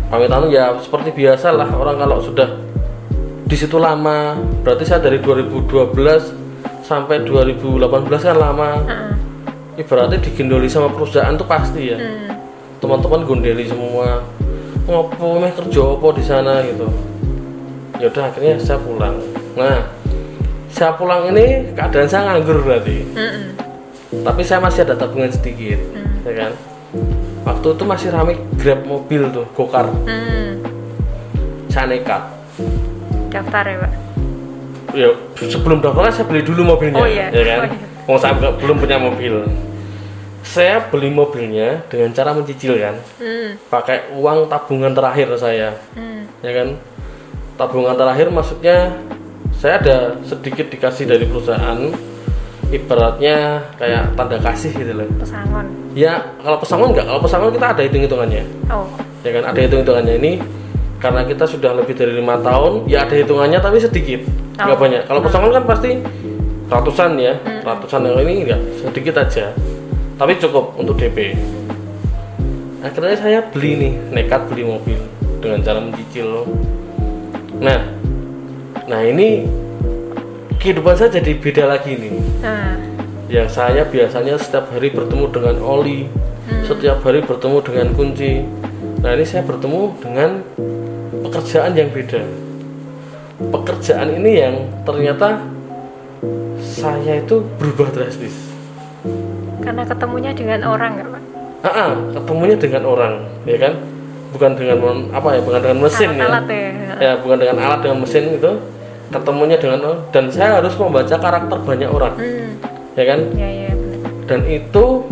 pamitan 0.09 0.49
ya 0.49 0.73
seperti 0.81 1.13
biasa 1.13 1.53
lah 1.53 1.69
orang 1.73 1.97
kalau 1.97 2.21
sudah 2.21 2.49
di 3.49 3.55
situ 3.57 3.81
lama. 3.81 4.37
Berarti 4.61 4.85
saya 4.85 5.01
dari 5.01 5.17
2012 5.19 6.85
sampai 6.85 7.25
2018 7.25 7.89
kan 8.21 8.37
lama. 8.37 8.69
Ibaratnya 9.79 10.19
digendoli 10.19 10.67
sama 10.67 10.91
perusahaan 10.91 11.33
tuh 11.33 11.47
pasti 11.47 11.95
ya. 11.95 11.97
Mm. 11.97 12.27
teman-teman 12.79 13.27
gondeli 13.27 13.67
semua. 13.67 14.23
Ngopo 14.87 15.43
meh 15.43 15.51
kerja 15.51 15.83
apa 15.83 16.07
di 16.15 16.23
sana 16.23 16.63
gitu. 16.63 16.87
Ya 17.99 18.07
udah 18.07 18.23
akhirnya 18.31 18.55
saya 18.55 18.79
pulang. 18.79 19.19
Nah 19.59 19.98
saya 20.69 20.93
pulang 20.93 21.29
ini 21.29 21.73
keadaan 21.73 22.05
saya 22.05 22.21
nganggur 22.29 22.61
berarti 22.61 23.03
Mm-mm. 23.09 23.45
tapi 24.21 24.41
saya 24.41 24.59
masih 24.59 24.83
ada 24.83 24.95
tabungan 24.95 25.29
sedikit 25.29 25.79
Mm. 25.81 26.13
ya 26.23 26.33
kan 26.37 26.51
waktu 27.41 27.67
itu 27.71 27.83
masih 27.83 28.07
rame 28.09 28.33
grab 28.55 28.81
mobil 28.83 29.21
tuh 29.29 29.45
gokar 29.51 29.89
Mm. 30.05 30.61
saya 31.67 31.85
nekat 31.87 32.21
Daftar 33.29 33.61
ya 33.63 33.75
pak. 33.79 33.91
ya 34.91 35.09
sebelum 35.39 35.79
daftar 35.79 36.01
kan 36.03 36.13
saya 36.13 36.25
beli 36.25 36.41
dulu 36.41 36.61
mobilnya 36.67 36.97
Oh 36.97 37.05
iya. 37.05 37.29
ya 37.29 37.43
kan 37.45 37.59
Oh 37.59 37.67
iya. 37.67 37.87
Wong 38.05 38.17
saya 38.17 38.33
belum 38.33 38.77
punya 38.77 38.97
mobil 38.97 39.45
saya 40.41 40.81
beli 40.81 41.13
mobilnya 41.13 41.85
dengan 41.87 42.09
cara 42.09 42.33
mencicil 42.33 42.73
kan 42.75 42.95
Mm. 43.17 43.57
pakai 43.69 44.13
uang 44.13 44.45
tabungan 44.45 44.93
terakhir 44.93 45.29
saya 45.35 45.77
Mm. 45.93 46.25
ya 46.41 46.51
kan 46.53 46.67
tabungan 47.53 47.93
terakhir 47.93 48.27
maksudnya 48.29 48.97
saya 49.59 49.75
ada 49.77 49.97
sedikit 50.23 50.71
dikasih 50.71 51.03
dari 51.03 51.27
perusahaan 51.27 51.75
ibaratnya 52.69 53.37
kayak 53.75 54.13
tanda 54.13 54.37
kasih 54.37 54.71
gitu 54.71 54.93
loh. 54.93 55.07
Pesangon. 55.17 55.65
ya 55.91 56.21
kalau 56.39 56.57
pesangon 56.57 56.93
enggak 56.93 57.05
kalau 57.05 57.19
pesangon 57.19 57.49
kita 57.49 57.67
ada 57.67 57.81
hitung 57.81 58.03
hitungannya 58.05 58.43
Oh. 58.69 58.85
ya 59.19 59.29
kan 59.35 59.43
ada 59.45 59.59
hitung 59.59 59.81
hitungannya 59.81 60.15
ini 60.15 60.31
karena 60.97 61.21
kita 61.23 61.43
sudah 61.43 61.73
lebih 61.73 61.91
dari 61.91 62.13
lima 62.13 62.37
tahun 62.39 62.85
ya 62.85 63.03
ada 63.03 63.15
hitungannya 63.15 63.59
tapi 63.59 63.77
sedikit 63.77 64.21
nggak 64.55 64.75
Oh. 64.75 64.79
banyak. 64.79 65.01
Kalau 65.03 65.19
pesangon 65.19 65.51
kan 65.51 65.63
pasti 65.65 65.91
ratusan 66.65 67.11
ya 67.17 67.33
ratusan. 67.59 67.99
Yang 68.05 68.17
ini 68.23 68.33
enggak 68.45 68.61
sedikit 68.79 69.15
aja. 69.17 69.45
Tapi 70.15 70.35
cukup 70.37 70.75
untuk 70.75 70.95
DP 70.95 71.35
akhirnya 72.79 73.15
saya 73.15 73.39
beli 73.43 73.75
nih 73.75 73.93
nekat 74.13 74.47
beli 74.47 74.63
mobil 74.63 74.95
dengan 75.39 75.59
cara 75.59 75.79
mencicil 75.79 76.47
nah 77.59 77.75
nah 78.89 79.05
ini 79.05 79.45
kehidupan 80.57 80.97
saya 80.97 81.13
jadi 81.21 81.37
beda 81.37 81.63
lagi 81.69 81.93
nih 81.93 82.13
Nah. 82.41 82.73
yang 83.29 83.45
saya 83.45 83.85
biasanya 83.85 84.41
setiap 84.41 84.73
hari 84.73 84.89
bertemu 84.89 85.29
dengan 85.29 85.61
oli 85.61 86.09
setiap 86.65 87.01
hari 87.01 87.25
bertemu 87.25 87.57
dengan 87.65 87.87
kunci. 87.97 88.45
Nah 89.01 89.09
ini 89.17 89.25
saya 89.25 89.41
bertemu 89.45 89.81
dengan 90.01 90.41
pekerjaan 91.25 91.73
yang 91.73 91.89
beda. 91.89 92.21
Pekerjaan 93.39 94.09
ini 94.19 94.31
yang 94.37 94.55
ternyata 94.83 95.41
saya 96.61 97.21
itu 97.23 97.41
berubah 97.57 97.89
drastis. 97.89 98.53
Karena 99.63 99.81
ketemunya 99.85 100.31
dengan 100.35 100.61
orang 100.67 100.93
pak? 100.99 101.23
Ah, 101.59 101.67
ah, 101.67 101.91
ketemunya 102.15 102.55
dengan 102.59 102.83
orang 102.85 103.13
ya 103.49 103.57
kan? 103.57 103.73
Bukan 104.29 104.51
dengan 104.53 105.09
apa 105.09 105.29
ya 105.37 105.41
bukan 105.41 105.59
dengan 105.65 105.79
mesin 105.81 106.09
ya. 106.13 106.25
Alat-alat 106.29 106.45
ya. 106.53 106.95
ya 107.01 107.11
bukan 107.17 107.37
dengan 107.41 107.57
alat 107.65 107.79
dengan 107.81 107.97
mesin 108.05 108.23
gitu 108.37 108.51
ketemunya 109.09 109.57
dengan 109.57 109.79
orang 109.83 110.01
dan 110.13 110.29
saya 110.29 110.61
harus 110.61 110.73
membaca 110.77 111.15
karakter 111.17 111.57
banyak 111.65 111.89
orang. 111.89 112.13
Hmm. 112.15 112.49
ya 112.97 113.03
kan? 113.05 113.19
Ya 113.37 113.49
ya 113.49 113.71
dan 114.29 114.45
itu 114.45 115.09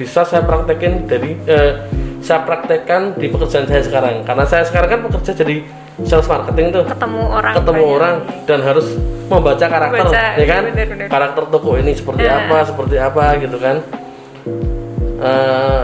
bisa 0.00 0.24
saya 0.24 0.42
praktekin 0.48 1.04
dari 1.04 1.36
eh, 1.44 1.84
saya 2.24 2.40
praktekkan 2.48 3.20
di 3.20 3.28
pekerjaan 3.28 3.68
saya 3.68 3.84
sekarang. 3.84 4.24
Karena 4.24 4.44
saya 4.48 4.64
sekarang 4.64 4.88
kan 4.88 5.00
bekerja 5.04 5.36
jadi 5.36 5.60
sales 6.08 6.24
marketing 6.24 6.72
tuh. 6.72 6.84
Ketemu 6.88 7.20
orang 7.28 7.54
ketemu 7.54 7.82
banyak. 7.84 7.96
orang 8.00 8.14
dan 8.48 8.58
harus 8.64 8.86
membaca 9.28 9.66
karakter 9.68 10.04
Baca, 10.08 10.24
ya 10.36 10.46
kan? 10.48 10.62
bener, 10.72 10.86
bener. 10.88 11.06
karakter 11.12 11.42
toko 11.48 11.70
ini 11.76 11.92
seperti 11.92 12.24
Nah. 12.24 12.48
apa 12.48 12.58
seperti 12.64 12.96
apa 12.96 13.24
gitu 13.40 13.56
kan? 13.60 13.76
Eh, 15.20 15.82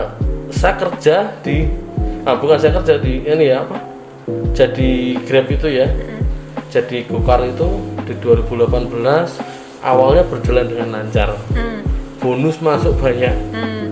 saya 0.51 0.73
kerja 0.77 1.15
di 1.45 1.69
ah 2.25 2.35
bukan 2.37 2.57
saya 2.57 2.73
kerja 2.81 2.97
di 3.01 3.21
ini 3.23 3.45
ya 3.53 3.61
apa? 3.65 3.77
Jadi 4.53 5.17
grab 5.25 5.47
itu 5.49 5.67
ya 5.69 5.87
jadi 6.71 7.03
gokar 7.03 7.43
itu 7.43 7.67
di 8.07 8.15
2018 8.23 8.87
awalnya 9.83 10.23
berjalan 10.23 10.65
dengan 10.71 10.87
lancar. 10.95 11.35
Hmm, 11.51 11.83
bonus 12.23 12.63
masuk 12.63 12.95
banyak. 12.95 13.35
Hmm, 13.51 13.91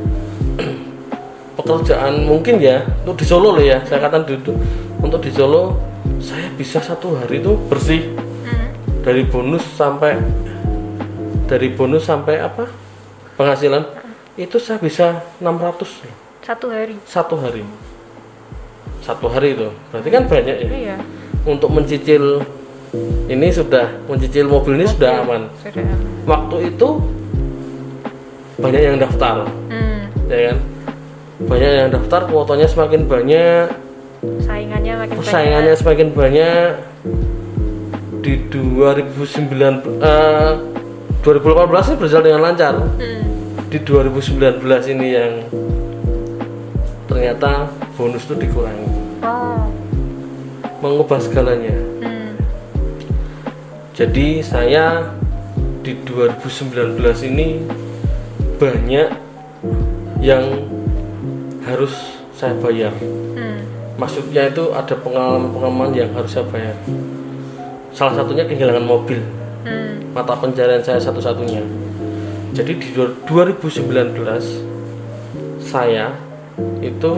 pekerjaan 1.60 2.24
mungkin 2.24 2.64
ya 2.64 2.88
untuk 3.04 3.20
di 3.20 3.26
Solo 3.28 3.52
loh 3.52 3.64
ya 3.64 3.84
saya 3.84 4.00
katakan 4.00 4.24
dulu 4.24 4.56
untuk 5.04 5.20
di 5.20 5.32
Solo 5.36 5.76
saya 6.24 6.48
bisa 6.56 6.80
satu 6.80 7.20
hari 7.20 7.44
itu 7.44 7.60
bersih. 7.68 8.16
Hmm. 8.48 8.72
dari 9.04 9.28
bonus 9.28 9.62
sampai 9.76 10.16
dari 11.52 11.68
bonus 11.76 12.08
sampai 12.08 12.40
apa? 12.40 12.72
Penghasilan 13.36 13.84
itu 14.40 14.56
saya 14.56 14.80
bisa 14.80 15.20
600 15.44 16.30
satu 16.50 16.66
hari? 16.74 16.98
Satu 17.06 17.36
hari. 17.38 17.62
Satu 19.06 19.30
hari 19.30 19.54
itu. 19.54 19.70
Berarti 19.94 20.10
kan 20.10 20.24
banyak 20.26 20.58
ya? 20.66 20.70
Iya. 20.74 20.98
Untuk 21.46 21.70
mencicil 21.70 22.42
ini 23.30 23.48
sudah 23.54 24.02
mencicil 24.10 24.50
mobil 24.50 24.82
ini 24.82 24.88
sudah 24.90 25.22
aman. 25.22 25.48
sudah 25.62 25.86
waktu 26.26 26.74
itu 26.74 26.90
banyak 28.60 28.82
yang 28.82 28.98
daftar 28.98 29.48
hmm, 29.70 30.02
ya 30.28 30.40
kan? 30.52 30.58
Banyak 31.40 31.72
yang 31.72 31.90
daftar 31.96 32.28
kuotanya 32.28 32.68
semakin 32.68 33.08
banyak 33.08 33.72
saingannya 34.44 34.94
makin 35.00 35.16
persaingannya 35.20 35.74
semakin 35.76 36.08
banyak. 36.12 36.70
Di 38.20 38.34
2009 38.52 40.04
eh, 40.04 40.52
2018 41.24 41.88
ini 41.88 41.96
berjalan 41.98 42.26
dengan 42.26 42.42
lancar. 42.44 42.76
Hmm. 43.00 43.28
di 43.70 43.78
2019 43.86 44.66
ini 44.98 45.08
yang 45.14 45.34
ternyata 47.06 47.70
bonus 47.94 48.26
itu 48.26 48.34
dikurangi. 48.34 48.90
Oh. 49.22 49.70
Mengubah 50.82 51.22
segalanya. 51.22 51.89
Jadi 54.00 54.40
saya 54.40 55.12
di 55.84 55.92
2019 56.08 56.96
ini 57.28 57.68
banyak 58.56 59.12
yang 60.24 60.46
harus 61.68 62.24
saya 62.32 62.56
bayar 62.64 62.96
Hmm. 63.36 63.60
maksudnya 64.00 64.48
itu 64.48 64.72
ada 64.72 64.96
pengalaman-pengalaman 64.96 65.92
yang 65.92 66.08
harus 66.16 66.32
saya 66.32 66.48
bayar 66.48 66.76
salah 67.92 68.16
satunya 68.16 68.48
kehilangan 68.48 68.88
mobil 68.88 69.20
Hmm. 69.68 70.00
mata 70.16 70.32
pencarian 70.40 70.80
saya 70.80 71.04
satu-satunya 71.04 71.60
jadi 72.56 72.72
di 72.72 72.88
dua- 72.96 73.20
2019 73.28 74.64
saya 75.60 76.16
itu 76.80 77.12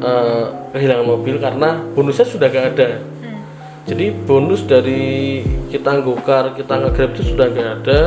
eh, 0.00 0.44
kehilangan 0.72 1.08
mobil 1.08 1.40
karena 1.40 1.80
bonusnya 1.96 2.28
sudah 2.28 2.48
gak 2.48 2.76
ada 2.76 3.00
Hmm. 3.00 3.23
Jadi 3.84 4.16
bonus 4.24 4.64
dari 4.64 5.44
kita 5.68 6.00
gokar 6.00 6.56
kita 6.56 6.80
ngegrab 6.80 7.12
itu 7.12 7.36
sudah 7.36 7.52
gak 7.52 7.68
ada 7.84 8.00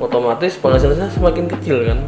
otomatis 0.00 0.56
penghasilan 0.56 0.96
saya 0.96 1.12
semakin 1.12 1.44
kecil 1.52 1.84
kan. 1.84 2.00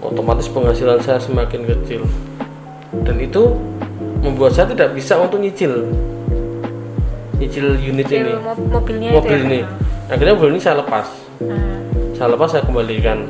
Otomatis 0.00 0.48
penghasilan 0.48 1.04
saya 1.04 1.20
semakin 1.20 1.68
kecil. 1.68 2.08
Dan 3.04 3.20
itu 3.20 3.60
membuat 4.24 4.56
saya 4.56 4.72
tidak 4.72 4.96
bisa 4.96 5.20
untuk 5.20 5.36
nyicil. 5.36 5.84
Nyicil 7.36 7.76
unit 7.76 8.08
ini. 8.08 8.32
mo- 8.40 8.80
mobilnya 8.80 9.12
mobil 9.12 9.38
ya? 9.40 9.44
ini. 9.44 9.60
Akhirnya 10.08 10.32
mobil 10.36 10.56
ini 10.56 10.60
saya 10.60 10.80
lepas. 10.80 11.08
Hmm. 11.40 11.80
saya 12.16 12.36
lepas 12.36 12.52
saya 12.52 12.64
kembalikan. 12.64 13.28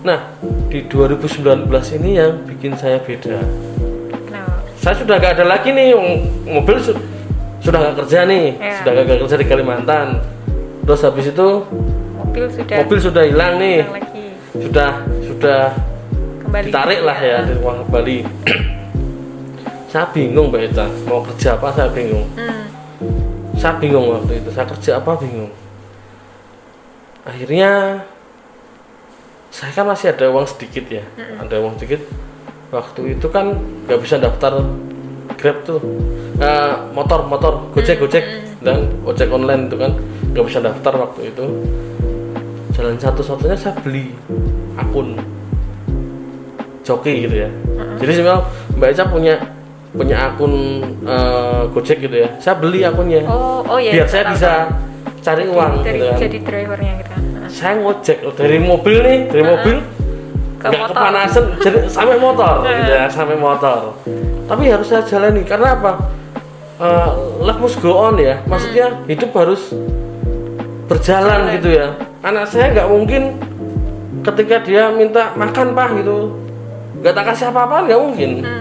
Nah 0.00 0.32
di 0.68 0.84
2019 0.84 1.68
ini 2.00 2.10
yang 2.16 2.40
bikin 2.44 2.72
saya 2.76 3.00
beda. 3.00 3.40
Kenapa? 4.28 4.64
saya 4.80 4.94
sudah 4.96 5.16
gak 5.20 5.40
ada 5.40 5.44
lagi 5.44 5.72
nih 5.72 5.92
mobil 6.48 6.76
sudah 7.70 7.80
gak 7.86 7.96
kerja 8.02 8.18
nih 8.26 8.44
Ya. 8.58 8.74
sudah 8.82 8.90
gak 8.98 9.18
kerja 9.22 9.36
di 9.38 9.46
Kalimantan. 9.46 10.06
Terus 10.82 11.00
habis 11.00 11.26
itu 11.30 11.48
mobil 12.12 12.44
sudah 12.50 12.76
mobil 12.82 12.98
sudah 12.98 13.22
hilang 13.22 13.54
nih. 13.56 13.78
hilang 13.80 13.94
lagi. 13.94 14.24
Sudah 14.58 14.90
sudah 15.22 15.62
kembali. 16.42 16.66
ditarik 16.66 17.00
lah 17.06 17.18
ya 17.18 17.38
di 17.46 17.54
uang 17.56 17.78
kembali. 17.86 18.18
Saya 19.90 20.06
bingung 20.10 20.50
mbak 20.50 20.70
Eca 20.70 20.86
mau 21.06 21.18
kerja 21.20 21.54
apa 21.54 21.70
saya 21.70 21.90
bingung. 21.90 22.22
Hmm. 22.38 22.62
saya 23.54 23.74
bingung 23.76 24.06
waktu 24.06 24.38
itu. 24.38 24.50
Saya 24.50 24.66
kerja 24.66 24.90
apa 24.98 25.18
bingung. 25.18 25.50
Akhirnya 27.22 28.02
saya 29.50 29.74
kan 29.74 29.90
masih 29.90 30.14
ada 30.14 30.30
uang 30.30 30.46
sedikit 30.46 30.86
ya. 30.86 31.02
Ada 31.38 31.58
uang 31.58 31.74
sedikit. 31.74 32.06
Waktu 32.70 33.18
itu 33.18 33.26
kan 33.30 33.58
nggak 33.86 33.98
bisa 33.98 34.22
daftar 34.22 34.62
grab 35.36 35.62
tuh 35.62 35.80
Eh, 36.40 36.74
motor 36.96 37.28
motor 37.28 37.68
gojek 37.70 38.00
gojek. 38.00 38.24
dan 38.64 38.88
ojek 39.04 39.28
online 39.28 39.68
itu 39.68 39.76
kan 39.76 39.92
nggak 40.32 40.44
bisa 40.48 40.56
daftar 40.58 40.96
waktu 40.96 41.28
itu. 41.28 41.44
Jalan 42.72 42.96
satu-satunya 42.96 43.56
saya 43.56 43.76
beli 43.84 44.08
akun 44.72 45.20
joki 46.80 47.28
gitu 47.28 47.44
ya. 47.44 47.50
Jadi 48.00 48.12
sebenarnya 48.16 48.40
mbak 48.72 48.88
Eca 48.88 49.04
punya 49.04 49.34
punya 49.92 50.16
akun 50.32 50.80
eh, 51.04 51.62
gojek 51.72 52.00
gitu 52.00 52.16
ya. 52.24 52.28
Saya 52.40 52.56
beli 52.56 52.88
akunnya. 52.88 53.20
Oh 53.28 53.60
oh 53.60 53.76
ya 53.76 54.00
biar 54.00 54.08
saya 54.08 54.24
tahu, 54.24 54.32
bisa 54.32 54.48
tahu. 54.48 55.20
cari 55.20 55.44
uang 55.44 55.72
dari, 55.84 55.92
gitu 55.92 56.04
kan. 56.08 56.18
jadi 56.18 56.38
drivernya 56.40 56.92
Nah, 57.20 57.48
saya 57.52 57.72
ngojek 57.76 58.18
loh, 58.24 58.32
dari 58.32 58.56
mobil 58.56 58.96
nih 59.04 59.18
dari 59.28 59.44
mobil 59.44 59.76
ke 60.56 60.66
nggak 60.68 60.80
motor. 60.80 60.96
kepanasan 60.96 61.44
jadi 61.58 61.78
sampai 61.84 62.16
motor 62.16 62.54
gitu 62.64 62.92
ya 62.92 63.04
sampai 63.08 63.36
motor 63.36 63.80
tapi 64.50 64.66
harus 64.66 64.90
saya 64.90 65.06
jalani 65.06 65.46
karena 65.46 65.78
apa? 65.78 65.92
Eh, 66.82 67.10
life 67.46 67.60
must 67.62 67.78
go 67.78 67.94
on 67.94 68.18
ya. 68.18 68.42
Maksudnya 68.50 68.98
hidup 69.06 69.30
harus 69.38 69.70
berjalan 70.90 71.54
gitu 71.54 71.70
ya. 71.70 71.94
Anak 72.26 72.50
saya 72.50 72.74
nggak 72.74 72.90
mungkin 72.90 73.38
ketika 74.26 74.58
dia 74.66 74.90
minta 74.90 75.38
makan 75.38 75.70
pak 75.70 76.02
gitu. 76.02 76.34
Nggak 76.98 77.14
tak 77.14 77.24
kasih 77.30 77.46
apa-apa 77.54 77.86
nggak 77.86 78.00
mungkin. 78.02 78.32
Hmm. 78.42 78.58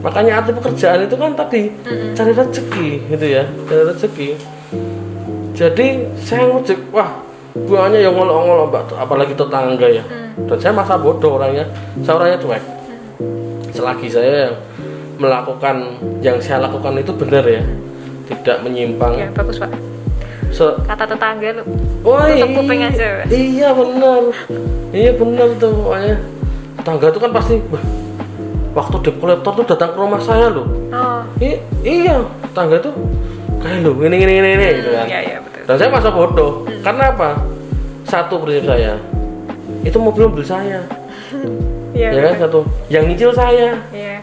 makanya 0.00 0.40
arti 0.40 0.56
pekerjaan 0.56 1.04
itu 1.04 1.12
kan 1.12 1.36
tadi 1.36 1.68
cari 2.16 2.32
rezeki 2.32 2.88
gitu 3.12 3.26
ya 3.36 3.44
cari 3.68 3.82
rezeki. 3.84 4.28
Jadi 5.52 5.86
saya 6.24 6.48
ngojek 6.48 6.88
wah 6.88 7.20
buahnya 7.52 8.08
yang 8.08 8.16
ngolok-ngolok 8.16 8.66
mbak. 8.72 8.84
Apalagi 8.96 9.36
tetangga 9.36 9.88
ya. 9.92 10.00
Dan 10.40 10.56
saya 10.56 10.72
masa 10.72 10.96
bodoh 10.96 11.36
orangnya 11.36 11.68
saya 12.00 12.16
orangnya 12.16 12.40
cuek. 12.40 12.64
Selagi 13.76 14.08
saya 14.08 14.32
yang 14.48 14.56
melakukan 15.20 16.00
yang 16.24 16.40
saya 16.40 16.64
lakukan 16.64 16.96
itu 16.96 17.12
benar 17.12 17.44
ya. 17.44 17.60
Tidak 18.32 18.64
menyimpang. 18.64 19.20
Ya 19.20 19.28
bagus 19.36 19.60
pak. 19.60 19.68
Se- 20.50 20.80
kata 20.88 21.04
tetangga 21.04 21.60
lu. 21.60 21.62
Tutup 22.02 22.50
kuping 22.56 22.80
iya, 22.80 22.90
aja, 22.90 23.08
iya 23.28 23.68
benar. 23.76 24.22
Iya 24.90 25.10
benar 25.14 25.48
tuh 25.60 25.70
pokoknya. 25.76 26.16
Tetangga 26.80 27.06
itu 27.12 27.20
kan 27.20 27.30
pasti 27.36 27.54
wah, 27.68 27.84
waktu 28.80 28.96
debt 29.04 29.16
collector 29.20 29.52
tuh 29.62 29.66
datang 29.76 29.90
ke 29.94 29.98
rumah 30.00 30.20
saya 30.24 30.48
loh. 30.48 30.66
Oh. 30.90 31.22
I- 31.38 31.60
iya 31.84 32.24
tetangga 32.48 32.80
tuh 32.80 32.96
kayak 33.60 33.84
lo 33.84 33.92
ini 34.00 34.16
ini 34.24 34.34
ini 34.40 34.48
ini 34.56 34.66
gitu 34.80 34.90
kan. 34.96 35.06
Ya 35.06 35.20
ya 35.20 35.36
betul. 35.44 35.62
Dan 35.68 35.74
saya 35.76 35.90
masa 35.92 36.08
bodoh. 36.10 36.52
Karena 36.80 37.04
apa? 37.12 37.28
Satu 38.08 38.40
prinsip 38.42 38.66
saya 38.66 38.96
itu 39.84 39.98
mobil 40.00 40.32
mobil 40.32 40.46
saya. 40.48 40.80
Ya, 41.90 42.14
ya 42.14 42.22
kan 42.22 42.46
satu. 42.46 42.62
Yang 42.86 43.04
nyicil 43.10 43.30
saya. 43.34 43.74
Ya 43.90 44.22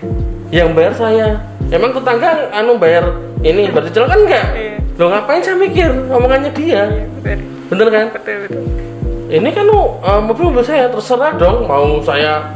yang 0.53 0.71
bayar 0.71 0.93
saya. 0.95 1.39
Emang 1.67 1.91
tetangga 1.91 2.47
anu 2.55 2.79
bayar 2.79 3.12
ini 3.43 3.67
berarti 3.69 3.91
kan 3.91 4.15
enggak? 4.15 4.47
Iya. 4.55 4.75
lo 4.97 5.13
ngapain 5.13 5.43
saya 5.45 5.57
mikir? 5.60 5.91
Omongannya 6.10 6.51
dia. 6.55 6.89
Ya 6.89 7.05
betul. 7.21 7.39
Bener 7.69 7.88
kan? 7.91 8.05
Betul 8.15 8.36
betul. 8.47 8.63
Ini 9.27 9.49
kan 9.51 9.65
uh, 9.67 10.21
mobil 10.23 10.49
mobil 10.49 10.63
saya 10.63 10.88
terserah 10.88 11.36
dong. 11.36 11.67
Mau 11.67 11.99
saya 12.01 12.47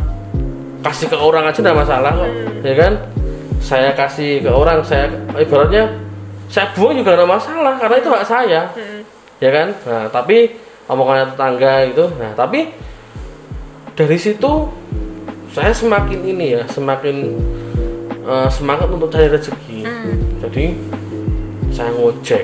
kasih 0.81 1.11
ke 1.11 1.17
orang 1.19 1.45
aja 1.45 1.61
tidak 1.61 1.77
masalah 1.77 2.11
kok 2.15 2.31
ya 2.65 2.73
kan? 2.73 2.93
Saya 3.61 3.89
kasih 3.93 4.41
ke 4.41 4.49
orang 4.49 4.81
saya 4.81 5.11
ibaratnya 5.37 5.93
saya 6.49 6.73
buang 6.73 6.97
juga 6.97 7.13
tidak 7.13 7.29
masalah 7.29 7.73
karena 7.77 7.95
itu 8.01 8.09
hak 8.09 8.25
saya 8.25 8.61
Hmm. 8.73 9.01
ya 9.37 9.49
kan? 9.53 9.67
Nah 9.85 10.03
tapi 10.09 10.57
omongannya 10.89 11.35
tetangga 11.37 11.73
gitu. 11.93 12.05
Nah 12.17 12.31
tapi 12.33 12.73
dari 13.93 14.17
situ 14.17 14.51
saya 15.53 15.75
semakin 15.75 16.19
ini 16.25 16.57
ya 16.57 16.63
semakin 16.65 17.37
uh, 18.25 18.49
semangat 18.49 18.87
untuk 18.89 19.09
cari 19.09 19.27
rezeki. 19.29 19.79
Hmm. 19.85 20.15
jadi 20.41 20.65
saya 21.71 21.89
ngojek. 21.95 22.43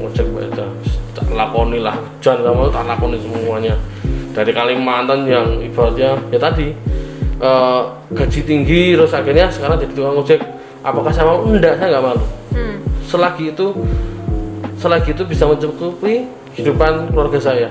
Ngojek 0.00 0.26
baca 0.32 0.66
tak 1.12 1.26
lakoni 1.34 1.78
lah 1.82 1.98
hujan 1.98 2.40
kamu 2.40 2.70
tak 2.70 2.84
lakoni 2.86 3.16
semuanya. 3.20 3.74
Dari 4.32 4.52
Kalimantan 4.54 5.26
yang 5.26 5.58
ibaratnya 5.58 6.14
ya 6.30 6.38
tadi 6.38 6.70
eh, 7.42 7.82
gaji 8.14 8.40
tinggi 8.46 8.94
terus 8.94 9.10
akhirnya 9.10 9.50
sekarang 9.50 9.82
jadi 9.82 9.92
tukang 9.98 10.14
ojek 10.22 10.40
apakah 10.86 11.10
saya 11.10 11.26
mau? 11.26 11.42
Enggak 11.42 11.74
saya 11.76 11.98
nggak 11.98 12.04
malu. 12.06 12.26
Hmm. 12.54 12.76
selagi 13.04 13.50
itu 13.52 13.66
selagi 14.78 15.10
itu 15.12 15.22
bisa 15.26 15.44
mencukupi 15.44 16.30
kehidupan 16.54 17.10
keluarga 17.10 17.38
saya. 17.42 17.68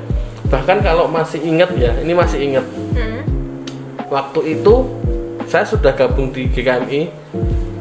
Bahkan 0.48 0.84
kalau 0.84 1.08
masih 1.08 1.40
ingat 1.40 1.72
ya 1.80 1.96
ini 2.04 2.12
masih 2.12 2.40
ingat. 2.44 2.66
Hmm. 2.94 3.24
waktu 4.08 4.60
itu 4.60 4.74
saya 5.48 5.64
sudah 5.64 5.92
gabung 5.92 6.30
di 6.30 6.46
GKMI 6.46 7.02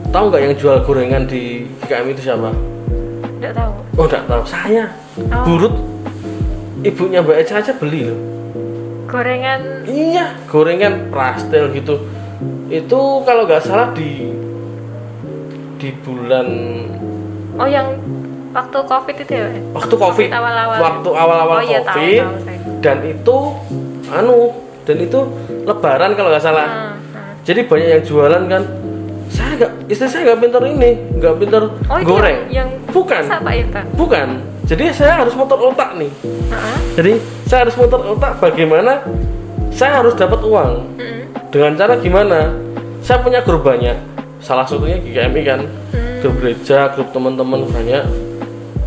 tahu 0.08 0.24
nggak 0.28 0.42
yang 0.42 0.54
jual 0.54 0.76
gorengan 0.80 1.26
di 1.26 1.66
GKMI 1.80 2.10
itu 2.12 2.22
siapa 2.24 2.50
Nggak 3.36 3.52
tahu. 3.52 3.72
oh 3.94 4.04
nggak 4.04 4.24
tahu 4.24 4.44
saya 4.44 4.84
Oh. 5.16 5.44
burut 5.44 5.72
ibunya 6.82 7.18
Mbak 7.18 7.36
Eca 7.40 7.54
aja 7.56 7.72
beli 7.72 8.04
loh 8.04 8.20
Gorengan 9.06 9.80
iya 9.84 10.36
gorengan 10.44 11.08
prastel 11.08 11.72
gitu 11.72 12.04
itu 12.68 13.00
kalau 13.22 13.42
nggak 13.42 13.62
salah 13.62 13.90
di 13.90 14.28
di 15.76 15.88
bulan 15.96 16.46
Oh 17.56 17.64
yang 17.64 17.96
waktu 18.52 18.76
covid 18.78 19.16
itu 19.16 19.32
ya? 19.32 19.48
waktu 19.72 19.94
covid 19.94 20.28
awal-awal. 20.28 20.78
waktu 20.78 21.10
awal-awal 21.10 21.56
Oh, 21.56 21.64
iya, 21.64 21.80
tahu, 21.80 21.96
covid 21.96 22.20
tahu 22.20 22.36
saya. 22.44 22.60
dan 22.80 22.98
itu 23.02 23.36
anu 24.06 24.38
dan 24.84 24.96
itu 24.98 25.20
lebaran 25.64 26.10
kalau 26.12 26.28
nggak 26.28 26.44
salah 26.44 26.68
hmm. 26.68 26.92
Jadi 27.46 27.60
banyak 27.62 27.88
yang 27.94 28.02
jualan 28.02 28.42
kan 28.50 28.62
saya 29.30 29.50
nggak 29.54 29.72
istri 29.86 30.06
saya 30.10 30.22
nggak 30.34 30.40
pintar 30.42 30.62
ini 30.66 30.90
nggak 31.18 31.34
pintar 31.38 31.62
Oh 31.86 31.98
goreng. 32.02 32.50
yang, 32.50 32.66
yang 32.66 32.68
bukan. 32.90 33.22
Irfan? 33.22 33.84
bukan. 33.94 34.28
Jadi 34.66 34.90
saya 34.90 35.22
harus 35.22 35.30
muter 35.38 35.54
otak 35.54 35.94
nih. 35.94 36.10
Heeh. 36.26 36.78
jadi 36.98 37.12
saya 37.46 37.58
harus 37.62 37.78
muter 37.78 38.02
otak 38.02 38.42
bagaimana 38.42 38.98
saya 39.70 40.02
harus 40.02 40.18
dapat 40.18 40.42
uang. 40.42 40.98
Mm-mm. 40.98 41.22
dengan 41.54 41.78
cara 41.78 41.94
gimana? 42.02 42.50
Saya 42.98 43.22
punya 43.22 43.38
grup 43.46 43.62
banyak. 43.62 43.94
Salah 44.42 44.66
satunya 44.66 44.98
GKMI 44.98 45.42
kan. 45.46 45.60
Hmm. 45.94 46.18
grup 46.18 46.34
gereja 46.42 46.90
grup 46.98 47.14
teman-teman 47.14 47.62
banyak. 47.70 48.02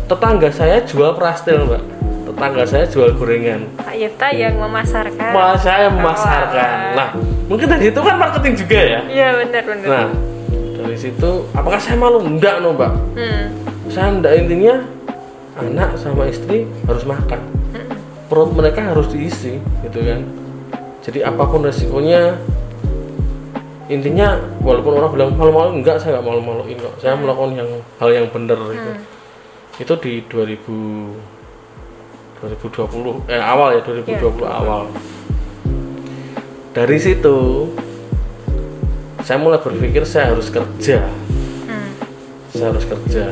Tetangga 0.04 0.52
saya 0.52 0.84
jual 0.84 1.16
prastel 1.16 1.64
mbak 1.64 1.99
tetangga 2.30 2.62
saya 2.62 2.86
jual 2.86 3.10
gorengan 3.12 3.66
Pak 3.76 3.92
Yefta 3.92 4.30
yang 4.30 4.54
memasarkan. 4.56 5.30
Mas 5.30 5.58
saya 5.58 5.90
memasarkan 5.90 6.70
Wah. 6.72 6.94
nah 6.94 7.08
mungkin 7.46 7.66
dari 7.66 7.90
itu 7.90 7.98
kan 7.98 8.14
marketing 8.16 8.54
juga 8.56 8.78
ya 8.78 9.00
Iya 9.04 9.28
benar 9.36 9.62
benar. 9.64 9.86
nah 9.86 10.06
dari 10.78 10.96
situ 10.96 11.30
apakah 11.50 11.76
saya 11.76 11.94
malu 11.94 12.18
enggak 12.20 12.58
no 12.58 12.72
mbak 12.72 12.92
Hmm. 13.12 13.44
saya 13.86 14.08
enggak 14.10 14.32
intinya 14.38 14.74
anak 15.56 15.90
sama 15.94 16.24
istri 16.24 16.64
harus 16.84 17.04
makan 17.04 17.40
Mm-mm. 17.68 17.98
perut 18.26 18.50
mereka 18.50 18.80
harus 18.86 19.06
diisi 19.06 19.58
gitu 19.82 19.98
kan 20.00 20.22
jadi 21.00 21.26
apa 21.26 21.42
pun 21.42 21.60
resikonya 21.60 22.38
intinya 23.86 24.38
walaupun 24.60 24.92
orang 24.94 25.10
bilang 25.10 25.30
malu-malu 25.34 25.70
enggak 25.76 25.98
saya 25.98 26.16
nggak 26.16 26.26
malu-maluin 26.28 26.78
kok 26.78 26.94
saya 26.96 27.12
melakukan 27.12 27.52
yang 27.56 27.70
hal 27.98 28.10
yang 28.14 28.26
benar 28.30 28.58
gitu 28.70 28.90
Hmm. 28.90 29.02
itu 29.76 29.94
di 29.98 30.12
2000 30.22 31.39
2020 32.40 33.28
eh 33.28 33.40
awal 33.40 33.76
ya 33.76 33.80
2020 33.84 34.40
awal. 34.48 34.88
dari 36.72 36.96
situ 36.96 37.68
saya 39.20 39.36
mulai 39.36 39.60
berpikir 39.60 40.02
saya 40.08 40.32
harus 40.32 40.48
kerja. 40.48 41.04
Hmm. 41.68 41.92
saya 42.50 42.72
harus 42.72 42.84
kerja. 42.88 43.24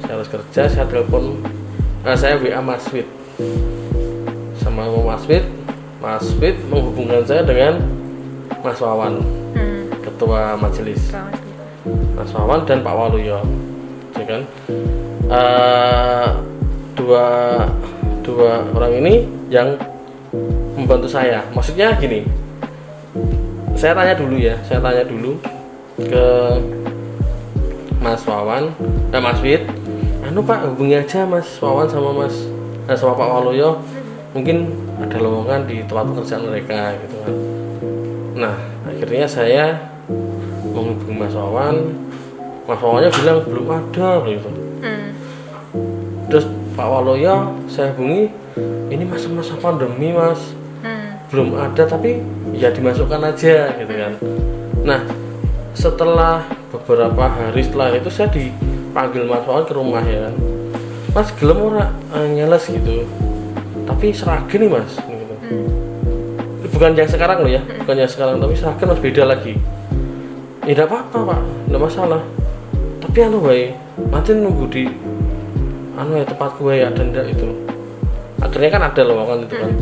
Saya 0.00 0.12
harus 0.16 0.28
kerja 0.32 0.62
saya 0.66 0.84
telepon 0.88 1.38
nah, 2.02 2.16
saya 2.16 2.40
WA 2.40 2.58
Mas 2.58 2.88
Wid 2.90 3.06
sama 4.58 4.88
Mas 4.88 5.24
Wid 5.28 5.44
Mas 6.00 6.26
Wid 6.40 6.56
menghubungkan 6.66 7.22
saya 7.28 7.44
dengan 7.44 7.84
Mas 8.64 8.80
Wawan 8.80 9.20
Hmm. 9.50 9.90
ketua 9.98 10.54
majelis. 10.54 11.10
Mas 12.14 12.30
Wawan 12.30 12.62
dan 12.64 12.86
Pak 12.86 12.94
Waluyo 12.94 13.42
ya 14.14 14.24
kan? 14.24 14.42
Eh, 15.26 16.28
dua 17.00 17.24
dua 18.20 18.68
orang 18.76 18.92
ini 19.00 19.14
yang 19.48 19.80
membantu 20.76 21.08
saya. 21.08 21.40
Maksudnya 21.56 21.96
gini 21.96 22.28
saya 23.80 23.96
tanya 23.96 24.12
dulu 24.12 24.36
ya 24.36 24.60
saya 24.68 24.76
tanya 24.84 25.08
dulu 25.08 25.40
ke 25.96 26.26
Mas 27.96 28.20
Wawan 28.28 28.68
eh 29.08 29.20
Mas 29.20 29.40
Wid 29.40 29.64
anu 30.20 30.44
Pak 30.44 30.68
hubungi 30.68 31.00
aja 31.00 31.24
Mas 31.24 31.48
Wawan 31.64 31.88
sama 31.88 32.12
Mas 32.12 32.36
eh, 32.84 32.96
sama 32.96 33.16
Pak 33.16 33.28
Waluyo. 33.28 33.80
Mungkin 34.36 34.70
ada 35.00 35.18
lowongan 35.18 35.66
di 35.66 35.82
tempat 35.88 36.06
pekerjaan 36.12 36.46
mereka 36.46 36.94
gitu 37.00 37.16
kan. 37.24 37.34
Nah 38.36 38.56
akhirnya 38.84 39.26
saya 39.26 39.64
menghubungi 40.70 41.16
Mas 41.16 41.32
Wawan. 41.32 41.76
Mas 42.68 42.78
Wawannya 42.78 43.10
bilang 43.16 43.38
belum 43.48 43.66
ada 43.72 44.10
gitu. 44.28 44.50
Hmm. 44.80 45.12
terus 46.32 46.48
Pak 46.80 46.88
Waluyo 46.88 47.60
saya 47.68 47.92
hubungi 47.92 48.32
ini 48.88 49.04
masa-masa 49.04 49.52
pandemi 49.60 50.16
Mas 50.16 50.56
Hmm. 50.80 51.12
belum 51.28 51.60
ada 51.60 51.84
tapi 51.84 52.24
ya 52.56 52.72
dimasukkan 52.72 53.20
aja 53.20 53.68
gitu 53.76 53.92
kan 53.92 54.16
nah 54.80 55.04
setelah 55.76 56.40
beberapa 56.72 57.28
hari 57.28 57.60
setelah 57.60 57.92
itu 57.92 58.08
saya 58.08 58.32
dipanggil 58.32 59.28
Mas 59.28 59.44
Wawan 59.44 59.68
ke 59.68 59.76
rumah 59.76 60.00
ya 60.00 60.32
kan 60.32 60.34
Mas 61.12 61.28
gelem 61.36 61.60
ora 61.68 61.92
eh, 62.16 62.32
nyeles 62.32 62.64
gitu 62.64 63.04
tapi 63.84 64.16
seragen 64.16 64.64
nih 64.64 64.70
Mas 64.72 64.96
gitu. 64.96 65.34
Hmm. 65.52 65.68
bukan 66.72 66.96
yang 66.96 67.10
sekarang 67.12 67.44
loh 67.44 67.52
ya 67.52 67.60
bukan 67.84 67.96
yang 68.00 68.08
sekarang 68.08 68.40
tapi 68.40 68.56
seragen 68.56 68.88
mas 68.88 69.00
beda 69.04 69.22
lagi 69.28 69.60
ya 70.64 70.72
tidak 70.72 70.88
apa-apa 70.88 71.18
Pak 71.28 71.40
tidak 71.44 71.80
masalah 71.84 72.22
tapi 73.04 73.18
anu 73.20 73.44
baik 73.44 73.76
nanti 74.08 74.32
nunggu 74.32 74.64
di 74.72 75.09
anu 76.00 76.16
ya 76.16 76.24
tempat 76.24 76.56
gue 76.56 76.72
ya 76.80 76.88
ada 76.88 77.22
itu. 77.28 77.46
Akhirnya 78.40 78.70
kan 78.72 78.82
ada 78.88 79.02
lowongan 79.04 79.38
itu 79.44 79.54
kan. 79.60 79.72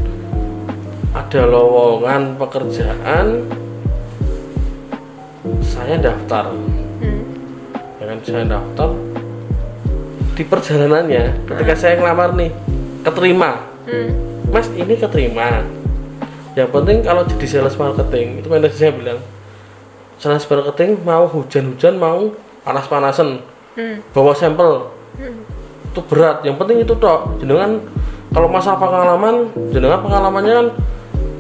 Ada 1.15 1.41
lowongan 1.47 2.23
pekerjaan. 2.35 3.27
Saya 5.63 5.95
daftar. 6.03 6.51
Hmm. 6.99 7.23
ya 8.03 8.05
kan 8.11 8.19
saya 8.27 8.45
daftar. 8.51 8.91
Di 10.35 10.43
perjalanannya 10.43 11.47
ketika 11.47 11.75
saya 11.79 11.95
ngelamar 12.03 12.35
nih 12.35 12.51
keterima. 13.07 13.63
Hmm. 13.87 14.11
mas 14.51 14.67
ini 14.75 14.99
keterima. 14.99 15.63
Yang 16.59 16.69
penting 16.75 16.99
kalau 17.07 17.23
jadi 17.31 17.47
sales 17.47 17.79
marketing 17.79 18.43
itu 18.43 18.47
manajer 18.51 18.75
saya 18.75 18.91
bilang. 18.91 19.23
Sales 20.19 20.43
marketing 20.51 20.99
mau 21.07 21.31
hujan-hujan 21.31 21.95
mau 21.95 22.35
panas-panasan. 22.67 23.39
Hmm. 23.79 24.03
bawa 24.11 24.35
sampel. 24.35 24.91
Hmm. 25.15 25.58
Itu 25.99 26.01
berat. 26.07 26.47
Yang 26.47 26.57
penting 26.63 26.77
itu 26.87 26.95
tok. 26.95 27.43
Jenengan 27.43 27.83
kalau 28.31 28.47
masa 28.47 28.79
pengalaman 28.79 29.51
jenengan 29.75 29.99
pengalamannya 29.99 30.55
kan 30.55 30.69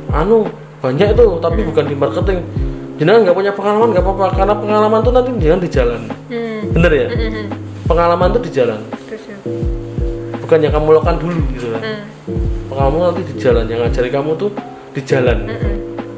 anu 0.09 0.51
banyak 0.83 1.15
itu 1.15 1.27
tapi 1.39 1.61
bukan 1.63 1.85
di 1.87 1.95
marketing. 1.95 2.39
Jenengan 2.99 3.21
nggak 3.23 3.37
punya 3.39 3.53
pengalaman 3.55 3.95
nggak 3.95 4.03
apa-apa. 4.03 4.27
Karena 4.35 4.55
pengalaman 4.59 4.99
itu 5.07 5.11
nanti 5.15 5.31
jenengan 5.39 5.63
di 5.63 5.71
jalan. 5.71 6.01
Hmm. 6.27 6.61
bener 6.75 6.93
ya? 6.93 7.07
Hmm. 7.07 7.31
Hmm. 7.31 7.47
pengalaman 7.87 8.27
itu 8.35 8.41
di 8.43 8.51
jalan. 8.51 8.81
Bukan 10.43 10.59
yang 10.65 10.73
kamu 10.75 10.89
lakukan 10.99 11.17
dulu 11.23 11.43
gitu 11.55 11.67
kan. 11.71 11.83
Hmm. 11.87 12.03
pengalaman 12.67 12.99
nanti 13.15 13.23
di 13.23 13.35
jalan. 13.39 13.65
Yang 13.71 13.79
ngajari 13.87 14.11
kamu 14.11 14.31
tuh 14.35 14.51
di 14.91 15.01
jalan. 15.07 15.39
Hmm. 15.47 15.77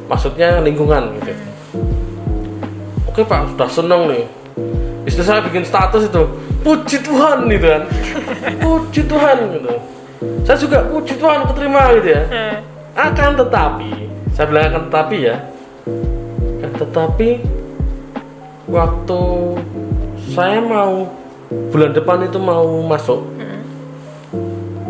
maksudnya 0.08 0.64
lingkungan 0.64 1.12
gitu. 1.20 1.32
Oke 3.04 3.20
pak. 3.28 3.52
Sudah 3.52 3.68
seneng 3.68 4.02
nih. 4.08 4.24
Istri 5.04 5.24
saya 5.24 5.40
bikin 5.40 5.64
status 5.64 6.06
itu 6.06 6.49
puji 6.60 6.96
Tuhan 7.00 7.48
gitu 7.48 7.66
kan 7.66 7.82
puji 8.58 9.00
Tuhan 9.04 9.36
gitu 9.50 9.72
saya 10.44 10.56
juga 10.56 10.78
puji 10.84 11.14
Tuhan 11.16 11.40
keterima 11.46 11.82
gitu 11.96 12.08
ya 12.10 12.22
Hmm. 12.26 12.56
akan 12.92 13.30
tetapi 13.36 13.90
saya 14.30 14.46
bilang 14.46 14.64
akan 14.68 14.82
tetapi 14.86 15.16
ya 15.20 15.36
akan 16.58 16.72
tetapi 16.76 17.28
waktu 18.66 19.20
saya 20.30 20.60
mau 20.60 21.08
bulan 21.68 21.90
depan 21.90 22.22
itu 22.22 22.38
mau 22.38 22.64
masuk 22.82 23.24
Hmm. 23.34 23.60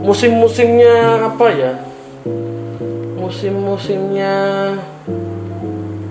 musim-musimnya 0.01 0.97
apa 1.29 1.47
ya 1.51 1.73
musim-musimnya 3.17 4.35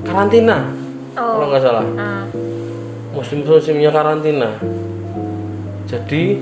karantina 0.01 0.71
kalau 1.11 1.43
Oh. 1.43 1.47
nggak 1.51 1.61
salah 1.61 1.85
Ah. 1.95 2.23
musim-musimnya 3.11 3.91
karantina 3.91 4.55
jadi 5.89 6.37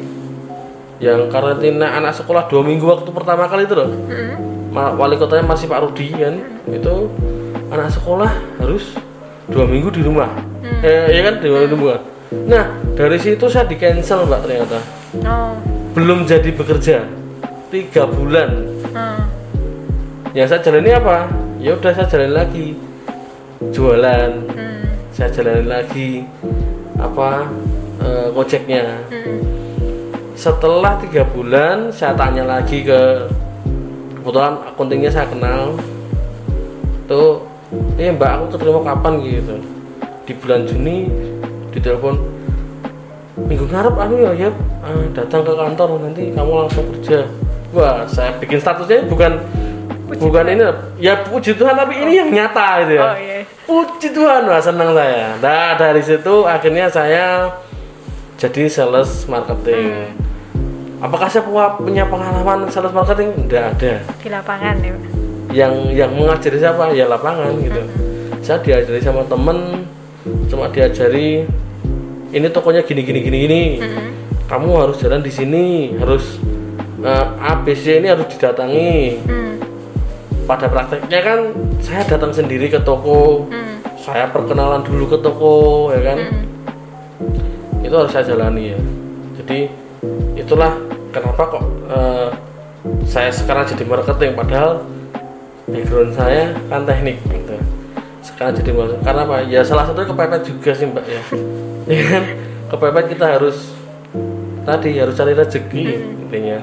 yang 1.00 1.32
karantina 1.32 1.96
anak 1.96 2.20
sekolah 2.20 2.52
dua 2.52 2.68
minggu 2.68 2.84
waktu 2.84 3.10
pertama 3.16 3.48
kali 3.48 3.64
itu 3.64 3.76
loh. 3.80 3.88
Hmm. 3.88 4.36
Wali 5.00 5.16
kotanya 5.18 5.48
masih 5.48 5.72
Pak 5.72 5.88
Rudi 5.88 6.14
kan? 6.14 6.36
Itu 6.68 7.10
anak 7.72 7.96
sekolah 7.96 8.30
harus 8.60 8.94
dua 9.48 9.64
minggu 9.64 9.90
di 9.90 10.04
rumah. 10.04 10.28
Eh, 10.84 11.16
ya 11.16 11.22
kan? 11.32 11.40
Di 11.40 11.48
rumah. 11.48 11.98
Nah 12.46 12.76
dari 12.94 13.18
situ 13.18 13.48
saya 13.48 13.64
di 13.64 13.80
cancel 13.80 14.28
mbak 14.28 14.44
ternyata. 14.44 14.80
Oh. 15.24 15.56
belum 15.96 16.28
jadi 16.28 16.52
bekerja. 16.52 17.08
Tiga 17.72 18.04
bulan. 18.06 18.68
Hmm. 18.92 19.24
yang 20.36 20.46
saya 20.46 20.62
jalani 20.62 20.92
apa? 20.94 21.32
Ya 21.58 21.74
udah 21.74 21.92
saya 21.96 22.06
jalani 22.12 22.34
lagi. 22.36 22.68
Jualan. 23.72 24.32
Hmm. 24.54 24.78
saya 25.18 25.34
jalanin 25.34 25.66
lagi 25.66 26.30
apa 27.02 27.50
eh, 28.02 28.28
gojeknya 28.32 28.84
Hmm. 29.10 29.40
setelah 30.38 31.02
tiga 31.02 31.26
bulan 31.26 31.90
saya 31.90 32.14
tanya 32.14 32.46
lagi 32.46 32.86
ke 32.86 33.26
kebetulan 34.20 34.54
akuntingnya 34.70 35.10
saya 35.10 35.26
kenal. 35.32 35.74
Tuh 37.08 37.42
eh 37.98 38.12
mbak 38.12 38.32
aku 38.38 38.46
keterima 38.60 38.82
kapan? 38.84 39.14
Gitu. 39.24 39.56
Di 40.28 40.34
bulan 40.36 40.68
Juni 40.68 41.08
ditelepon 41.72 42.16
minggu 43.38 43.66
ngarep 43.70 43.96
anu 43.96 44.16
ya 44.18 44.32
ya 44.34 44.50
eh, 44.84 45.08
datang 45.14 45.46
ke 45.46 45.54
kantor 45.56 45.90
nanti 46.04 46.30
kamu 46.36 46.52
langsung 46.68 46.86
kerja. 47.00 47.24
Wah 47.72 48.04
saya 48.06 48.36
bikin 48.38 48.60
statusnya 48.60 49.08
bukan 49.08 49.40
bukan 50.08 50.46
ini 50.48 50.64
ya 51.04 51.20
puji 51.28 51.56
Tuhan 51.56 51.76
tapi 51.76 52.00
ini 52.00 52.20
yang 52.20 52.30
nyata 52.32 52.84
gitu 52.84 52.94
ya. 53.00 53.04
Oh 53.04 53.16
iya. 53.20 53.40
puji 53.68 54.08
Tuhan 54.12 54.44
wah 54.48 54.60
senang 54.60 54.92
saya. 54.92 55.36
Nah 55.40 55.76
dari 55.80 56.02
situ 56.04 56.44
akhirnya 56.44 56.88
saya 56.92 57.52
jadi 58.38 58.70
sales 58.70 59.26
marketing 59.26 60.14
apakah 60.98 61.26
saya 61.26 61.46
punya- 61.76 62.06
pengalaman 62.06 62.70
sales 62.70 62.94
marketing 62.94 63.34
tidak 63.46 63.64
ada 63.76 63.94
Di 64.18 64.30
lapangan 64.30 64.76
ya. 64.80 64.94
Pak. 64.94 65.12
yang 65.48 65.74
yang 65.90 66.12
mengajari 66.12 66.58
siapa 66.58 66.92
ya 66.92 67.08
lapangan 67.08 67.56
gitu 67.58 67.82
saya 68.42 68.60
diajari 68.60 69.00
sama 69.00 69.24
temen 69.26 69.88
cuma 70.46 70.68
diajari 70.68 71.48
ini 72.30 72.48
tokonya 72.48 72.84
gini 72.84 73.02
gini 73.02 73.20
gini 73.22 73.38
gini 73.42 73.62
Hmm. 73.80 74.12
kamu 74.46 74.70
harus 74.78 74.98
jalan 74.98 75.20
di 75.20 75.32
sini 75.32 75.66
harus 75.96 76.38
eh, 77.00 77.26
A 77.40 77.58
B 77.58 77.72
C 77.72 77.98
ini 77.98 78.08
harus 78.08 78.28
didatangi 78.28 79.22
Hmm. 79.24 79.56
pada 80.44 80.68
prakteknya 80.68 81.20
kan 81.22 81.40
saya 81.80 82.04
datang 82.06 82.32
sendiri 82.32 82.68
ke 82.68 82.80
toko 82.80 83.48
Hmm. 83.48 83.80
saya 83.96 84.28
perkenalan 84.28 84.84
dulu 84.84 85.08
ke 85.08 85.18
toko 85.18 85.56
ya 85.90 86.02
kan 86.04 86.20
Hmm. 86.20 86.44
Itu 87.88 87.96
harus 87.96 88.12
saya 88.12 88.26
jalani 88.28 88.76
ya. 88.76 88.80
Jadi 89.40 89.60
itulah 90.36 90.76
kenapa 91.16 91.44
kok 91.48 91.64
eh, 91.88 92.30
saya 93.08 93.32
sekarang 93.32 93.64
jadi 93.64 93.84
marketing 93.88 94.36
padahal 94.36 94.84
background 95.68 96.12
saya 96.14 96.52
kan 96.68 96.84
teknik 96.84 97.18
gitu. 97.32 97.56
Sekarang 98.24 98.54
jadi 98.60 98.72
marketing. 98.76 99.04
Karena 99.08 99.22
apa? 99.24 99.38
Ya 99.48 99.62
salah 99.64 99.88
satunya 99.88 100.08
kepepet 100.12 100.42
juga 100.44 100.72
sih 100.76 100.86
mbak 100.88 101.06
ya. 101.08 101.24
Ya 101.88 102.04
kan? 102.04 102.24
Kepepet 102.68 103.16
kita 103.16 103.26
harus 103.40 103.72
tadi 104.68 105.00
harus 105.00 105.16
cari 105.16 105.32
rezeki 105.32 105.86
intinya. 106.28 106.60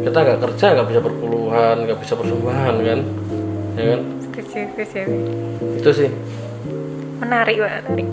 Kita 0.00 0.18
nggak 0.24 0.40
kerja 0.40 0.66
nggak 0.72 0.88
bisa 0.88 1.00
perpuluhan 1.04 1.76
nggak 1.84 1.98
bisa 2.00 2.16
persembahan 2.16 2.74
kan? 2.80 2.98
Ya 3.76 3.84
kan? 3.92 4.00
Setuju, 4.24 4.60
setuju. 4.72 5.00
itu 5.76 5.90
sih. 5.92 6.10
Menarik. 7.20 7.60
Menarik. 7.60 8.08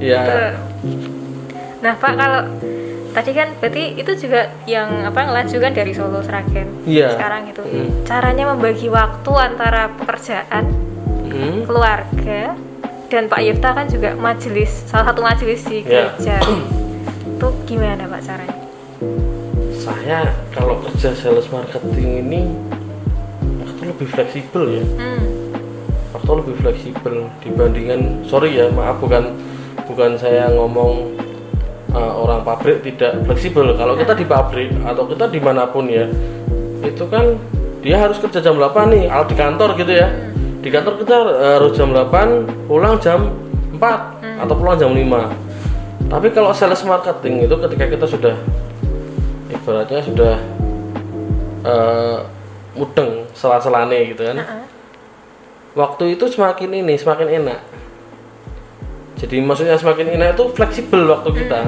ya. 0.00 0.56
Nah, 1.78 1.94
Pak 1.94 2.12
kalau 2.12 2.42
tadi 3.08 3.30
kan 3.32 3.48
berarti 3.56 3.82
itu 3.94 4.12
juga 4.18 4.52
yang 4.64 5.04
apa 5.04 5.24
ngelanjutkan 5.24 5.72
dari 5.72 5.92
Solo 5.92 6.20
Sragen. 6.20 6.84
Iya. 6.84 7.14
Sekarang 7.14 7.46
itu 7.46 7.62
Hmm. 7.62 7.88
caranya 8.02 8.44
membagi 8.48 8.86
waktu 8.88 9.32
antara 9.34 9.90
pekerjaan, 9.94 10.64
Hmm. 11.24 11.62
keluarga 11.64 12.54
dan 13.06 13.24
Pak 13.26 13.40
Yifta 13.40 13.72
kan 13.72 13.86
juga 13.86 14.12
majelis, 14.14 14.84
salah 14.84 15.08
satu 15.08 15.20
majelis 15.20 15.62
di 15.64 15.82
Iya. 15.82 16.12
gereja. 16.12 16.36
itu 17.28 17.48
gimana 17.64 18.02
Pak 18.04 18.20
caranya? 18.20 18.56
saya 19.78 20.20
kalau 20.50 20.82
kerja 20.82 21.14
sales 21.14 21.46
marketing 21.48 22.20
ini 22.20 22.42
waktu 23.58 23.82
lebih 23.86 24.06
fleksibel 24.06 24.62
ya 24.68 24.84
Hmm. 24.98 25.24
waktu 26.12 26.30
lebih 26.34 26.54
fleksibel 26.58 27.14
dibandingkan 27.40 28.00
sorry 28.26 28.52
ya 28.52 28.68
maaf 28.68 28.98
bukan 28.98 29.38
bukan 29.86 30.18
saya 30.18 30.50
ngomong 30.50 31.14
uh, 31.92 32.12
orang 32.18 32.44
pabrik 32.44 32.84
tidak 32.84 33.22
fleksibel. 33.24 33.74
Kalau 33.76 33.94
kita 33.94 34.12
di 34.16 34.24
pabrik 34.24 34.72
atau 34.82 35.04
kita 35.06 35.28
di 35.28 35.40
mana 35.40 35.68
pun 35.68 35.86
ya 35.88 36.08
itu 36.84 37.04
kan 37.10 37.34
dia 37.82 37.98
harus 37.98 38.18
kerja 38.22 38.38
jam 38.38 38.58
8 38.58 38.94
nih 38.94 39.04
kalau 39.10 39.26
di 39.26 39.36
kantor 39.36 39.70
gitu 39.78 39.92
ya. 39.92 40.08
Di 40.58 40.68
kantor 40.74 40.94
kita 41.00 41.14
harus 41.58 41.72
jam 41.78 41.94
8 41.94 42.66
pulang 42.66 42.98
jam 42.98 43.30
4 43.76 44.42
atau 44.42 44.54
pulang 44.54 44.78
jam 44.78 44.90
5 44.90 45.48
tapi 46.08 46.32
kalau 46.32 46.56
sales 46.56 46.80
marketing 46.88 47.44
itu 47.44 47.54
ketika 47.68 47.84
kita 47.84 48.06
sudah 48.08 48.36
ibaratnya 49.52 50.00
sudah 50.00 50.34
eh, 51.68 52.18
mudeng 52.72 53.28
sela-selane 53.36 54.16
gitu 54.16 54.24
kan. 54.24 54.40
Heeh. 54.40 54.64
waktu 55.76 56.16
itu 56.16 56.24
semakin 56.32 56.80
ini 56.80 56.96
semakin 56.96 57.28
enak 57.44 57.60
jadi 59.18 59.42
maksudnya 59.42 59.74
semakin 59.74 60.14
enak 60.14 60.38
itu 60.38 60.44
fleksibel 60.54 61.10
waktu 61.10 61.30
kita. 61.42 61.60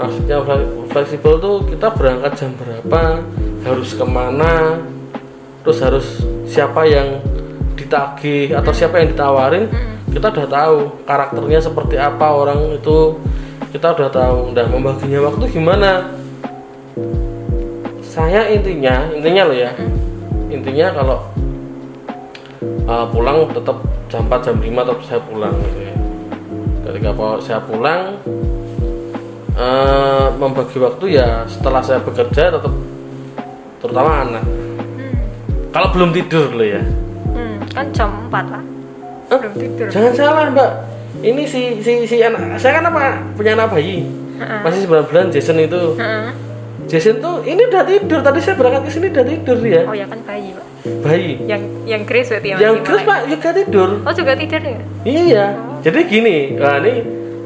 Maksudnya 0.00 0.40
fle- 0.40 0.88
fleksibel 0.88 1.36
tuh 1.36 1.68
kita 1.68 1.92
berangkat 1.92 2.32
jam 2.40 2.50
berapa 2.56 3.20
harus 3.62 3.92
ke 3.92 4.02
mana 4.02 4.80
terus 5.62 5.78
harus 5.78 6.06
siapa 6.48 6.88
yang 6.88 7.22
ditagih 7.78 8.56
atau 8.56 8.72
siapa 8.74 8.98
yang 8.98 9.14
ditawarin 9.14 9.70
kita 10.10 10.34
udah 10.34 10.48
tahu 10.50 10.76
karakternya 11.06 11.60
seperti 11.62 11.94
apa 12.00 12.26
orang 12.32 12.80
itu 12.80 13.20
kita 13.76 13.92
udah 13.92 14.08
tahu. 14.08 14.56
Udah 14.56 14.64
membaginya 14.72 15.28
waktu 15.28 15.44
gimana? 15.52 16.16
Saya 18.00 18.48
intinya 18.48 19.12
intinya 19.12 19.52
loh 19.52 19.56
ya. 19.56 19.72
Intinya 20.48 20.96
kalau 20.96 21.18
uh, 22.88 23.04
pulang 23.12 23.52
tetap 23.52 23.84
jam 24.08 24.24
4 24.28 24.44
jam 24.44 24.56
5 24.56 24.64
tetap 24.64 25.00
saya 25.08 25.20
pulang 25.24 25.56
gitu 25.56 25.80
ya 25.88 25.91
ketika 26.82 27.10
saya 27.40 27.60
pulang 27.62 28.18
uh, 29.54 30.26
membagi 30.34 30.78
waktu 30.78 31.16
ya 31.16 31.46
setelah 31.46 31.80
saya 31.80 32.02
bekerja 32.02 32.50
tetap 32.50 32.72
terutama 33.78 34.26
anak 34.26 34.44
kalau 35.70 35.88
belum 35.90 36.10
tidur 36.12 36.52
loh 36.52 36.66
ya 36.66 36.82
Hmm, 37.32 37.64
kan 37.72 37.88
jam 37.96 38.28
4 38.28 38.28
Pak. 38.28 38.44
Hah? 39.32 39.38
Belum 39.40 39.54
tidur. 39.56 39.86
jangan 39.88 40.12
salah 40.12 40.44
mbak 40.52 40.70
ini 41.24 41.48
si 41.48 41.80
si 41.80 42.04
si 42.04 42.20
anak 42.20 42.60
saya 42.60 42.82
kan 42.82 42.92
apa 42.92 43.24
punya 43.32 43.56
anak 43.56 43.72
bayi 43.72 44.04
masih 44.60 44.84
9 44.90 45.08
bulan 45.08 45.26
Jason 45.32 45.56
itu. 45.56 45.94
Jason 46.90 47.22
tuh 47.22 47.40
ini 47.46 47.62
udah 47.62 47.86
tidur 47.86 48.20
tadi 48.20 48.42
saya 48.42 48.58
berangkat 48.58 48.84
ke 48.84 48.90
sini 48.90 49.06
udah 49.08 49.24
tidur 49.24 49.56
dia 49.62 49.86
Oh 49.86 49.94
ya 49.94 50.04
kan 50.04 50.18
bayi 50.26 50.50
Pak. 50.52 50.66
Bayi 50.82 51.38
Yang 51.42 51.62
yang 51.86 52.02
Grace 52.02 52.28
berarti 52.28 52.48
ya 52.48 52.56
yang 52.58 52.76
terus 52.82 53.00
melek. 53.00 53.08
pak 53.08 53.20
juga 53.30 53.48
tidur 53.54 53.90
Oh 54.02 54.12
juga 54.12 54.32
tidur 54.34 54.60
ya? 54.60 54.78
Iya, 55.02 55.46
jadi 55.80 55.98
gini, 56.04 56.36
nah 56.54 56.78
ini 56.78 56.94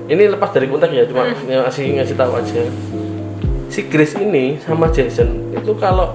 ini 0.07 0.23
lepas 0.29 0.51
dari 0.51 0.67
konteks 0.67 0.89
ya, 0.89 1.05
cuma 1.05 1.27
ngasih 1.27 1.99
ngasih 1.99 2.15
tahu 2.15 2.33
aja. 2.33 2.63
Si 3.67 3.81
Grace 3.87 4.17
ini 4.17 4.57
sama 4.59 4.89
Jason 4.89 5.51
itu 5.51 5.73
kalau 5.75 6.15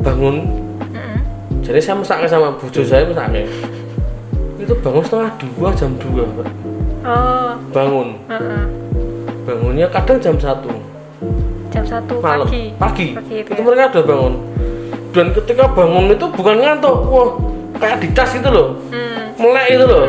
bangun, 0.00 0.48
Heeh. 0.88 1.18
jadi 1.60 1.78
saya 1.78 1.96
mesaknya 1.96 2.26
sama 2.26 2.54
bujo 2.54 2.80
saya 2.80 3.04
mesaknya, 3.04 3.44
itu 4.56 4.72
bangun 4.78 5.02
setengah 5.02 5.30
dua 5.38 5.68
jam 5.72 5.90
dua, 5.96 6.24
Pak. 6.26 6.48
Oh, 7.04 7.52
bangun, 7.70 8.08
heeh. 8.26 8.64
bangunnya 9.44 9.86
kadang 9.88 10.18
jam 10.18 10.36
satu 10.36 10.68
Jam 11.68 11.84
1 11.84 12.00
malam, 12.18 12.48
pagi. 12.48 12.64
pagi, 12.74 13.06
Pagi 13.12 13.34
itu 13.38 13.50
itu 13.50 13.60
ya? 13.60 13.62
mereka 13.62 13.84
udah 13.92 14.04
bangun, 14.06 14.34
dan 15.10 15.32
ketika 15.32 15.64
bangun 15.68 16.10
itu 16.10 16.26
bukan 16.28 16.56
ngantuk, 16.58 16.96
wah 17.06 17.28
kayak 17.76 18.00
dicas 18.00 18.30
gitu 18.32 18.48
loh, 18.48 18.68
Hmm. 18.90 19.32
melek 19.38 19.66
itu 19.72 19.84
loh. 19.84 20.06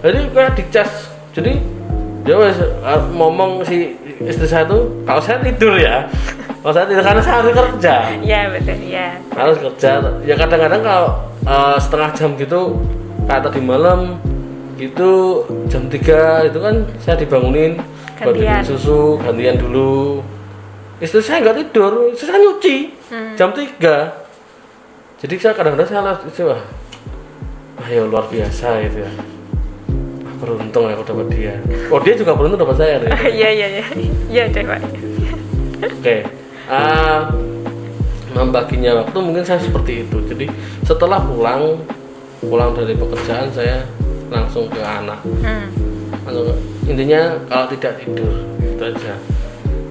Jadi 0.00 0.18
kayak 0.30 0.52
dicas 0.54 0.90
jadi 1.32 1.52
dia 2.24 2.36
wes 2.36 2.56
uh, 2.80 3.00
ngomong 3.10 3.60
si 3.62 3.96
istri 4.20 4.44
saya 4.44 4.64
tuh 4.64 4.88
kalau 5.04 5.20
saya 5.20 5.40
tidur 5.40 5.76
ya 5.76 6.08
kalau 6.60 6.72
saya 6.72 6.86
tidur 6.88 7.04
karena 7.04 7.20
saya 7.20 7.36
harus 7.40 7.52
kerja. 7.52 7.94
Iya 8.18 8.40
betul 8.48 8.80
ya. 8.80 9.08
harus 9.32 9.56
kerja. 9.60 9.90
Ya 10.24 10.34
kadang-kadang 10.34 10.80
kalau 10.80 11.08
uh, 11.44 11.76
setengah 11.76 12.10
jam 12.16 12.30
gitu 12.36 12.80
kayak 13.24 13.44
tadi 13.44 13.60
malam 13.60 14.16
gitu 14.74 15.42
jam 15.68 15.86
3 15.86 16.50
itu 16.50 16.58
kan 16.58 16.74
saya 16.98 17.16
dibangunin 17.16 17.78
buat 18.18 18.34
Gantian. 18.34 18.62
susu 18.64 19.16
gantian 19.20 19.56
dulu. 19.56 20.18
Istri 20.98 21.20
saya 21.20 21.38
nggak 21.42 21.56
tidur 21.60 22.08
istri 22.08 22.26
saya 22.26 22.40
nyuci 22.40 22.76
Hmm. 23.14 23.38
jam 23.38 23.54
3 23.54 23.78
jadi 25.22 25.34
saya 25.38 25.54
kadang-kadang 25.54 25.86
saya 25.86 26.00
lihat 26.02 26.20
itu 26.26 26.42
wah 26.44 26.62
wah 27.76 27.86
ya 27.86 28.02
luar 28.02 28.26
biasa 28.26 28.82
itu 28.82 28.98
ya 29.00 29.12
Wah, 30.20 30.34
beruntung 30.36 30.84
aku 30.84 31.02
dapat 31.04 31.26
dia 31.30 31.54
oh 31.88 32.00
dia 32.00 32.14
juga 32.14 32.34
beruntung 32.34 32.58
dapat 32.58 32.76
saya 32.76 32.94
deh. 32.98 33.10
Iya 33.38 33.48
iya 33.50 33.66
iya. 33.72 33.84
Iya 34.26 34.42
deh 34.50 34.64
Pak. 34.64 34.80
Oke, 35.94 36.16
Ah, 36.64 37.28
membaginya 38.32 38.98
waktu 38.98 39.18
mungkin 39.20 39.44
saya 39.44 39.60
seperti 39.60 40.02
itu. 40.02 40.16
Jadi 40.24 40.48
setelah 40.82 41.20
pulang 41.20 41.76
pulang 42.40 42.72
dari 42.72 42.92
pekerjaan 42.92 43.48
saya 43.48 43.84
langsung 44.26 44.66
ke 44.66 44.80
anak. 44.80 45.20
Hmm. 45.44 45.68
Langsung 46.24 46.44
ke- 46.48 46.60
intinya 46.88 47.36
kalau 47.46 47.66
tidak 47.70 48.00
tidur 48.00 48.32
itu 48.58 48.82
aja. 48.82 49.14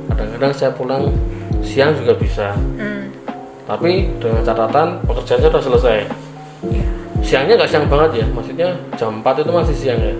Kadang-kadang 0.09 0.51
saya 0.51 0.71
pulang 0.73 1.13
siang 1.61 1.93
juga 1.93 2.13
bisa. 2.13 2.57
Hmm. 2.75 3.02
Tapi 3.63 4.11
dengan 4.19 4.43
catatan 4.43 4.87
pekerjaan 5.07 5.39
saya 5.39 5.49
sudah 5.51 5.63
selesai. 5.63 5.97
Siangnya 7.23 7.55
nggak 7.55 7.71
siang 7.71 7.87
banget 7.87 8.23
ya 8.23 8.25
maksudnya 8.27 8.69
jam 8.99 9.23
4 9.23 9.39
itu 9.39 9.51
masih 9.51 9.75
siang 9.75 9.99
ya. 10.03 10.15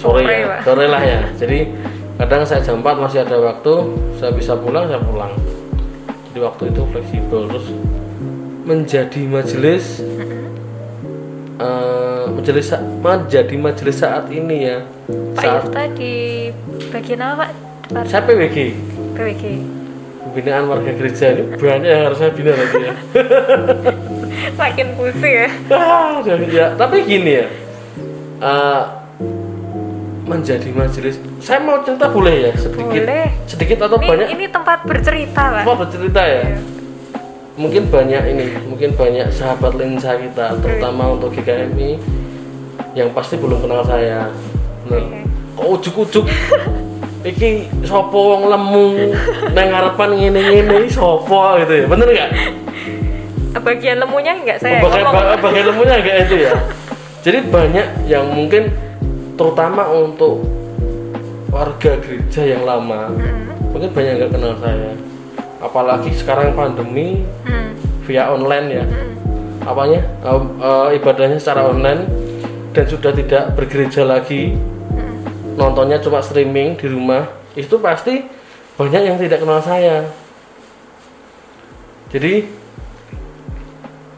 Sore, 0.00 0.24
ya 0.24 0.58
sore 0.64 0.88
lah 0.88 1.02
ya. 1.04 1.20
Jadi 1.36 1.68
kadang 2.16 2.42
saya 2.48 2.64
jam 2.64 2.80
4 2.80 3.04
masih 3.04 3.22
ada 3.22 3.36
waktu 3.36 3.72
saya 4.16 4.32
bisa 4.32 4.56
pulang 4.56 4.88
saya 4.88 5.00
pulang. 5.04 5.36
Jadi 6.32 6.38
waktu 6.40 6.62
itu 6.72 6.82
fleksibel. 6.88 7.40
Terus 7.52 7.66
menjadi 8.64 9.20
majelis 9.28 10.00
eh, 11.60 12.24
majelis 12.32 12.66
menjadi 13.04 13.54
majelis 13.60 13.96
saat 14.00 14.32
ini 14.32 14.72
ya. 14.72 14.78
Pak 15.36 15.44
saat 15.44 15.62
Yufta 15.68 15.84
di 16.00 16.14
bagian 16.88 17.20
apa 17.20 17.52
Pak? 17.92 18.04
saya 18.08 18.24
PWG 18.24 18.56
PWG. 19.12 19.44
Pembinaan 20.32 20.64
warga 20.64 20.88
gereja 20.90 21.36
ini 21.36 21.42
banyak 21.52 21.84
yang 21.84 22.02
harus 22.08 22.18
saya 22.18 22.32
bina 22.32 22.56
nanti 22.56 22.78
ya 22.80 22.92
Makin 24.52 24.96
pusing 24.96 25.34
ya. 25.44 25.48
Ah, 25.70 26.18
ya, 26.24 26.72
tapi 26.74 27.04
gini 27.04 27.36
ya. 27.36 27.46
eh, 28.40 28.82
menjadi 30.24 30.68
majelis. 30.72 31.20
Saya 31.38 31.60
mau 31.60 31.78
cerita 31.80 32.08
boleh 32.08 32.48
ya 32.48 32.52
sedikit. 32.56 32.90
Boleh. 32.90 33.28
Sedikit 33.44 33.78
atau 33.82 34.00
Ini, 34.00 34.08
banyak? 34.08 34.28
ini 34.32 34.44
tempat 34.48 34.82
bercerita, 34.82 35.42
Pak. 35.52 35.62
Mau 35.62 35.76
bercerita 35.76 36.20
ya. 36.24 36.42
Iya. 36.42 36.58
Mungkin 37.52 37.82
banyak 37.86 38.22
ini, 38.32 38.44
mungkin 38.64 38.96
banyak 38.96 39.28
sahabat 39.28 39.76
lensa 39.76 40.16
kita, 40.16 40.56
terutama 40.58 41.12
untuk 41.12 41.36
GKMI 41.36 42.00
yang 42.96 43.12
pasti 43.12 43.36
belum 43.36 43.60
kenal 43.60 43.84
saya. 43.84 44.32
Nah, 44.88 45.00
kok 45.54 45.66
ujuk-ujuk 45.70 46.24
iki 47.22 47.48
sopo 47.82 48.34
wong 48.34 48.42
lemu 48.46 48.86
nang 49.50 49.66
ngarepan 49.68 50.10
ngene-ngene 50.12 50.74
iki 50.80 50.90
sopo 50.90 51.56
gitu 51.58 51.74
ya. 51.74 51.86
Bener 51.86 52.06
nggak? 52.08 52.30
Bagian 53.54 53.96
lemunya 53.96 54.32
enggak 54.34 54.58
saya 54.58 54.80
bagian, 54.80 55.06
ngomong. 55.06 55.22
ba- 55.28 55.40
bagian 55.40 55.66
lemunya 55.68 55.94
agak 55.94 56.16
itu 56.26 56.34
ya 56.40 56.52
jadi 57.22 57.38
banyak 57.46 57.86
yang 58.04 58.26
mungkin 58.26 58.74
terutama 59.32 59.86
untuk 59.86 60.42
warga 61.46 62.00
gereja 62.00 62.42
yang 62.48 62.64
lama 62.64 63.12
Hmm. 63.12 63.70
mungkin 63.70 63.92
banyak 63.92 64.12
nggak 64.18 64.30
kenal 64.32 64.54
saya 64.56 64.90
apalagi 65.60 66.10
sekarang 66.10 66.56
pandemi 66.56 67.22
Hmm. 67.44 67.76
via 68.02 68.32
online 68.32 68.66
ya 68.72 68.84
Hmm. 68.84 69.14
apanya 69.62 70.00
eh, 70.00 70.32
eh, 70.58 70.88
ibadahnya 70.96 71.38
secara 71.38 71.62
online 71.62 72.02
dan 72.72 72.84
sudah 72.84 73.12
tidak 73.12 73.52
bergereja 73.54 74.02
lagi 74.02 74.56
Hmm. 74.56 74.71
Nontonnya 75.62 76.02
cuma 76.02 76.18
streaming 76.18 76.74
di 76.74 76.90
rumah 76.90 77.30
itu 77.54 77.78
pasti 77.78 78.26
banyak 78.74 79.02
yang 79.06 79.16
tidak 79.20 79.38
kenal 79.46 79.62
saya. 79.62 80.10
Jadi 82.10 82.50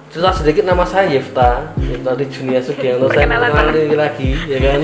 cerita 0.09 0.31
sedikit 0.33 0.65
nama 0.65 0.87
saya 0.87 1.11
Yefta 1.11 1.75
Yefta 1.77 2.17
di 2.17 2.25
Junia 2.33 2.65
Sugianto. 2.65 3.13
Saya 3.13 3.29
mengenali 3.29 3.93
lagi 3.93 4.33
ya 4.49 4.59
kan? 4.63 4.81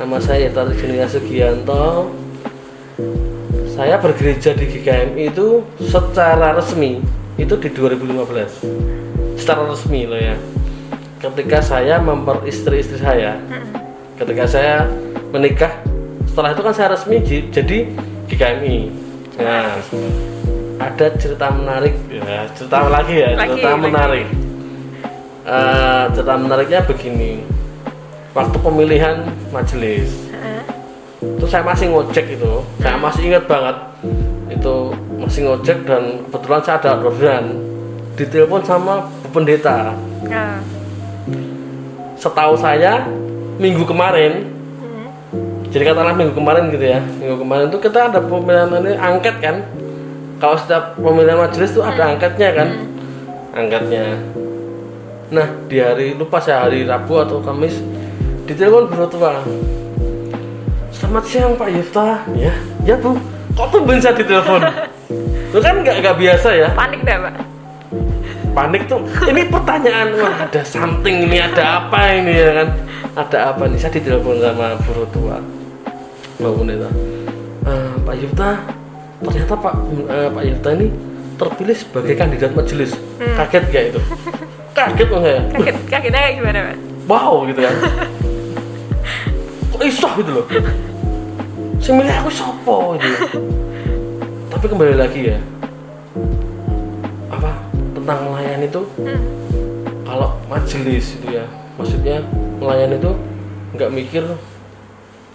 Nama 0.00 0.16
saya 0.22 0.48
Yefta 0.48 0.64
di 0.72 0.74
Junia 0.80 1.06
Sugianto. 1.06 2.10
Saya 3.76 4.00
bergereja 4.00 4.56
di 4.56 4.64
GKMI 4.72 5.36
itu 5.36 5.60
secara 5.76 6.56
resmi 6.56 7.04
itu 7.36 7.52
di 7.60 7.68
2015 7.68 9.36
secara 9.36 9.68
resmi 9.68 10.08
loh 10.08 10.16
ya. 10.16 10.32
Ketika 11.20 11.60
saya 11.60 12.00
memperistri 12.00 12.80
istri 12.80 12.96
saya. 12.96 13.36
Ketika 14.16 14.48
saya 14.48 14.88
menikah. 15.36 15.72
Setelah 16.24 16.56
itu 16.56 16.62
kan 16.64 16.72
saya 16.72 16.88
resmi 16.96 17.20
jadi 17.52 17.78
GKMI 18.26 19.06
nah 19.36 19.76
ada 20.76 21.06
cerita 21.16 21.48
menarik. 21.52 21.94
Ya 22.08 22.48
cerita 22.52 22.84
lagi 22.88 23.14
ya? 23.16 23.32
Lagi, 23.32 23.56
cerita 23.56 23.70
lagi. 23.72 23.84
menarik. 23.84 24.26
Eh, 25.46 26.04
cerita 26.12 26.34
menariknya 26.36 26.80
begini. 26.84 27.32
Waktu 28.36 28.56
pemilihan 28.60 29.16
majelis. 29.48 30.12
Heeh. 30.28 30.62
itu 31.16 31.46
saya 31.48 31.64
masih 31.64 31.88
ngojek 31.96 32.36
itu. 32.36 32.60
Saya 32.84 33.00
masih 33.00 33.32
ingat 33.32 33.48
banget. 33.48 33.76
Itu 34.52 34.92
masih 35.16 35.48
ngojek 35.48 35.88
dan 35.88 36.20
kebetulan 36.28 36.60
saya 36.60 36.76
ada 36.76 36.90
orderan. 37.00 37.56
Ditelepon 38.16 38.62
sama 38.64 39.08
pendeta. 39.32 39.96
Nah. 40.28 40.60
setahu 42.16 42.56
saya 42.56 43.04
minggu 43.56 43.84
kemarin. 43.84 44.55
Jadi 45.76 45.92
katakanlah 45.92 46.16
minggu 46.16 46.32
kemarin 46.32 46.72
gitu 46.72 46.88
ya. 46.88 47.04
Minggu 47.20 47.36
kemarin 47.44 47.68
itu 47.68 47.76
kita 47.84 48.08
ada 48.08 48.16
pemilihan 48.24 48.72
ini 48.80 48.96
angket 48.96 49.36
kan. 49.44 49.60
Kalau 50.40 50.56
setiap 50.56 50.96
pemilihan 50.96 51.36
majelis 51.36 51.68
itu 51.68 51.84
ada 51.84 52.16
angketnya 52.16 52.48
kan. 52.56 52.68
Angketnya. 53.52 54.16
Nah 55.36 55.46
di 55.68 55.76
hari 55.76 56.16
lupa 56.16 56.40
saya 56.40 56.64
hari 56.64 56.88
Rabu 56.88 57.20
atau 57.20 57.44
Kamis 57.44 57.76
ditelepon 58.48 58.88
biro 58.88 59.04
tua. 59.04 59.44
Selamat 60.96 61.24
siang 61.28 61.52
Pak 61.60 61.68
Yufta. 61.68 62.24
Ya 62.32 62.56
ya 62.88 62.96
Bu. 62.96 63.12
Kok 63.52 63.68
tuh 63.76 63.84
bisa 63.84 64.16
ditelepon? 64.16 64.64
Itu 65.52 65.60
kan 65.60 65.84
nggak 65.84 66.00
nggak 66.00 66.16
biasa 66.16 66.48
ya. 66.56 66.68
Panik 66.72 67.04
dah, 67.04 67.20
Pak. 67.20 67.34
panik 68.56 68.88
tuh. 68.88 69.04
Ini 69.28 69.52
pertanyaan 69.52 70.08
wah 70.16 70.48
ada 70.48 70.64
something 70.64 71.28
ini 71.28 71.36
ada 71.36 71.84
apa 71.84 72.16
ini 72.16 72.32
ya 72.32 72.64
kan? 72.64 72.68
Ada 73.12 73.52
apa 73.52 73.68
nih? 73.68 73.76
Saya 73.76 73.92
ditelepon 74.00 74.40
sama 74.40 74.72
buru 74.80 75.04
tua 75.12 75.36
Mbak 76.36 76.52
Pendeta 76.54 76.88
"Eh, 77.64 77.90
Pak 77.98 78.14
Yufta 78.16 78.48
ternyata 79.18 79.54
Pak 79.54 79.74
eh, 80.06 80.28
Pak 80.28 80.42
Yufta 80.44 80.68
ini 80.72 80.86
terpilih 81.36 81.76
sebagai 81.76 82.14
kandidat 82.14 82.52
majelis. 82.52 82.96
Kaget 83.18 83.64
gak 83.68 83.84
itu? 83.90 84.00
Kaget 84.72 85.08
loh 85.08 85.20
saya? 85.20 85.40
Kaget, 85.50 85.76
kagetnya 85.86 86.20
kayak 86.22 86.34
gimana, 86.34 86.58
Pak? 86.62 86.76
wow 87.06 87.34
gitu 87.44 87.60
kan. 87.60 87.74
Kok 89.70 89.82
iso 89.82 90.08
gitu 90.16 90.30
loh? 90.32 90.46
Saya 91.76 91.92
milih 91.94 92.14
aku 92.18 92.30
sopo 92.30 92.76
gitu? 92.96 93.16
Tapi 94.48 94.64
kembali 94.66 94.96
lagi 94.96 95.20
ya 95.28 95.38
apa 97.28 97.52
tentang 97.92 98.18
melayani 98.24 98.64
itu 98.64 98.82
Hmm. 98.96 99.20
kalau 100.02 100.30
majelis 100.46 101.12
itu 101.12 101.26
ya 101.30 101.44
maksudnya 101.74 102.24
melayani 102.56 102.96
itu 102.96 103.12
nggak 103.76 103.90
mikir 103.92 104.24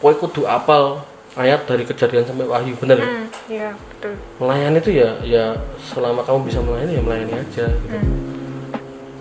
kowe 0.02 0.12
kudu 0.12 0.44
apal 0.44 1.06
ayat 1.34 1.64
dari 1.64 1.86
kejadian 1.86 2.26
sampai 2.26 2.44
wahyu 2.44 2.74
bener 2.76 2.98
ya? 2.98 3.08
Hmm. 3.08 3.26
Iya, 3.48 3.70
betul. 3.78 4.14
melayani 4.38 4.78
itu 4.80 4.92
ya 4.94 5.10
ya 5.22 5.46
selama 5.82 6.24
kamu 6.24 6.40
bisa 6.44 6.60
melayani 6.60 6.98
ya 6.98 7.02
melayani 7.02 7.34
aja 7.38 7.66
gitu. 7.68 7.96
Hmm. 7.96 8.16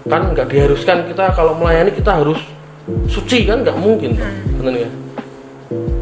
kan 0.06 0.22
nggak 0.32 0.48
diharuskan 0.48 1.06
kita 1.06 1.24
kalau 1.32 1.54
melayani 1.54 1.90
kita 1.90 2.10
harus 2.16 2.40
suci 3.06 3.44
kan 3.44 3.60
nggak 3.60 3.76
mungkin 3.76 4.16
Hmm. 4.16 4.58
bener 4.58 4.74
ya 4.80 4.90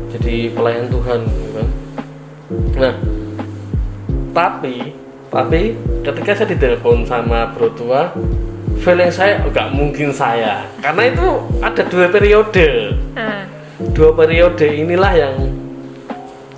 jadi 0.08 0.36
pelayan 0.50 0.86
Tuhan 0.88 1.18
gitu 1.24 1.50
kan 1.52 1.68
nah 2.78 2.94
tapi 4.32 4.94
tapi 5.28 5.76
ketika 6.00 6.30
saya 6.34 6.48
ditelepon 6.48 7.04
sama 7.04 7.52
bro 7.52 7.68
tua 7.74 8.12
feeling 8.80 9.10
saya 9.10 9.42
oh, 9.42 9.50
nggak 9.50 9.68
mungkin 9.74 10.08
saya 10.08 10.64
karena 10.80 11.02
itu 11.10 11.26
ada 11.60 11.82
dua 11.84 12.06
periode 12.08 12.94
Ah. 13.12 13.44
Dua 13.94 14.10
periode 14.14 14.66
inilah 14.66 15.12
yang 15.14 15.34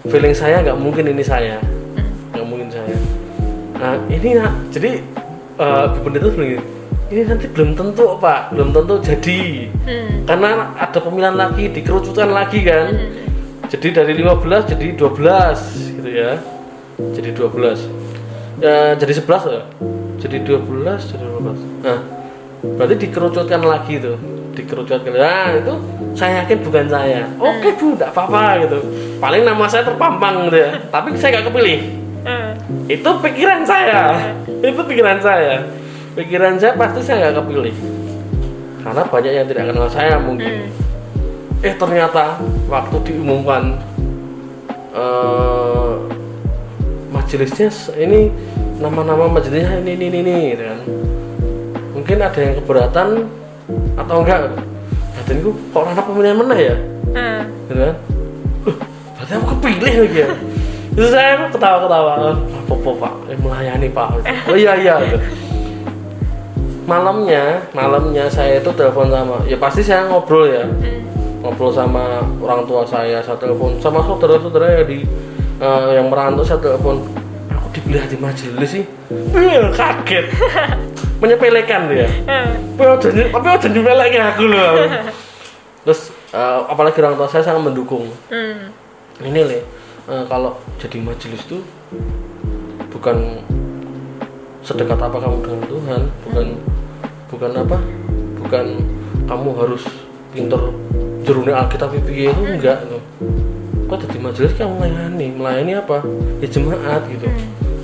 feeling 0.08 0.32
saya 0.32 0.64
nggak 0.64 0.78
mungkin 0.80 1.12
ini 1.12 1.24
saya. 1.24 1.60
Nggak 2.32 2.46
mungkin 2.46 2.68
saya. 2.72 2.96
Nah 3.76 3.94
ini 4.08 4.28
nak 4.36 4.52
jadi 4.72 5.00
eh 5.60 5.84
Bu 5.92 5.98
pendeta 6.08 6.32
bilang 6.32 6.56
gini, 6.56 6.64
ini 7.12 7.20
nanti 7.28 7.46
belum 7.52 7.76
tentu 7.76 8.16
pak. 8.16 8.56
Belum 8.56 8.72
tentu 8.72 8.94
jadi. 9.04 9.68
Hmm. 9.84 10.22
karena 10.28 10.76
ada 10.78 10.98
pemilihan 11.02 11.34
lagi 11.34 11.68
dikerucutkan 11.68 12.30
lagi 12.30 12.62
kan? 12.62 12.94
Jadi 13.70 13.88
dari 13.94 14.12
15 14.18 14.72
jadi 14.76 14.86
12 14.94 15.98
gitu 16.00 16.10
ya. 16.10 16.38
Jadi 17.00 17.30
12 17.32 18.00
ya 18.60 18.94
jadi 18.94 19.12
11 19.16 19.48
ya? 19.48 19.62
Jadi 20.20 20.36
12 20.44 21.16
jadi 21.16 21.24
12 21.24 21.80
nah 21.80 21.98
berarti 22.60 22.94
dikerucutkan 23.08 23.64
lagi 23.64 23.96
tuh 23.96 24.20
dikerucutkan 24.60 25.16
nah 25.16 25.48
itu 25.56 25.74
saya 26.12 26.44
yakin 26.44 26.58
bukan 26.60 26.86
saya. 26.90 27.24
Oke 27.40 27.72
bu 27.80 27.96
tidak 27.96 28.12
apa-apa 28.12 28.60
gitu. 28.66 28.78
Paling 29.16 29.42
nama 29.46 29.64
saya 29.64 29.88
terpampang 29.88 30.48
gitu 30.50 30.58
ya. 30.60 30.70
Tapi 30.92 31.16
saya 31.16 31.40
nggak 31.40 31.46
kepilih. 31.48 31.80
Itu 32.90 33.10
pikiran 33.22 33.62
saya. 33.64 34.34
Itu 34.60 34.80
pikiran 34.84 35.18
saya. 35.22 35.64
Pikiran 36.18 36.58
saya 36.58 36.74
pasti 36.74 37.00
saya 37.00 37.30
nggak 37.30 37.40
kepilih. 37.40 37.74
Karena 38.80 39.02
banyak 39.06 39.32
yang 39.32 39.46
tidak 39.48 39.64
kenal 39.70 39.88
saya 39.88 40.16
mungkin. 40.20 40.68
Hmm. 40.68 40.78
eh 41.60 41.76
ternyata 41.76 42.40
waktu 42.72 42.96
diumumkan 43.04 43.76
eh 44.96 45.92
majelisnya 47.12 47.68
ini 48.00 48.32
nama-nama 48.80 49.28
majelisnya 49.28 49.84
ini 49.84 49.92
ini 49.92 50.06
ini, 50.08 50.18
ini 50.24 50.36
gitu 50.56 50.64
kan. 50.64 50.80
Mungkin 51.92 52.16
ada 52.16 52.40
yang 52.40 52.54
keberatan 52.64 53.08
atau 53.96 54.16
enggak? 54.22 54.40
Batinku 55.14 55.50
kok 55.70 55.84
anak 55.86 56.04
pemilihan 56.06 56.36
mana 56.38 56.54
ya? 56.56 56.74
Ah. 57.10 57.42
gitu 57.66 57.80
kan? 57.80 57.94
"Loh, 58.66 58.76
berarti 59.14 59.32
aku 59.34 59.46
kepilih 59.58 59.92
lagi 60.06 60.18
ya? 60.18 60.28
Itu 60.90 61.06
saya 61.06 61.46
ketawa-ketawa. 61.48 62.12
Apa 62.34 62.72
apa 62.74 62.90
pak? 62.98 63.14
Eh, 63.30 63.38
melayani 63.38 63.88
pak. 63.88 64.08
Oh 64.50 64.56
iya 64.58 64.74
iya. 64.74 64.94
Gitu. 65.00 65.18
malamnya 66.82 67.62
malamnya 67.70 68.26
saya 68.26 68.58
itu 68.58 68.66
telepon 68.74 69.06
sama 69.14 69.38
ya 69.46 69.54
pasti 69.54 69.78
saya 69.78 70.10
ngobrol 70.10 70.50
ya. 70.50 70.66
Ngobrol 71.38 71.70
sama 71.70 72.18
orang 72.42 72.66
tua 72.66 72.82
saya 72.82 73.22
saya 73.22 73.38
telepon. 73.38 73.78
Sama 73.78 74.02
saudara-saudara 74.02 74.82
yang 74.82 74.86
di 74.90 74.98
eh, 75.62 75.88
yang 75.94 76.10
merantau 76.10 76.42
saya 76.42 76.58
telepon. 76.58 77.06
Aku 77.54 77.66
dipilih 77.70 78.02
di 78.10 78.18
majelis 78.18 78.70
sih. 78.74 78.84
Wih, 79.30 79.70
kaget 79.70 80.26
menyepelekan 81.20 81.80
dia. 81.92 82.08
Tapi 82.24 82.82
aja 82.82 83.08
tapi 83.28 83.46
aja 83.46 83.66
nyepelekin 83.68 84.22
aku 84.24 84.44
loh 84.48 84.72
terus 85.84 86.12
eh, 86.32 86.60
apalagi 86.68 87.00
orang 87.00 87.16
tua 87.16 87.28
saya 87.28 87.44
sangat 87.44 87.72
mendukung. 87.72 88.12
Hmm. 88.28 88.68
ini 89.24 89.40
le 89.44 89.58
eh, 90.08 90.24
kalau 90.28 90.56
jadi 90.80 91.00
majelis 91.00 91.44
tuh 91.48 91.60
bukan 92.92 93.40
sedekat 94.60 95.00
apa 95.00 95.16
kamu 95.16 95.36
dengan 95.40 95.60
Tuhan 95.68 96.02
bukan 96.24 96.46
bukan 97.32 97.50
apa 97.56 97.76
bukan 98.44 98.66
kamu 99.24 99.48
harus 99.56 99.84
pinter 100.36 100.60
jeruni 101.24 101.52
Alkitab 101.52 101.96
piye 102.04 102.28
itu 102.32 102.42
enggak 102.44 102.84
loh 102.88 103.00
kok 103.90 104.06
jadi 104.06 104.18
majelis 104.22 104.54
kamu 104.54 104.72
melayani? 104.78 105.26
Melayani 105.34 105.72
apa? 105.82 105.98
Ya 106.38 106.46
jemaat 106.46 107.10
gitu. 107.10 107.26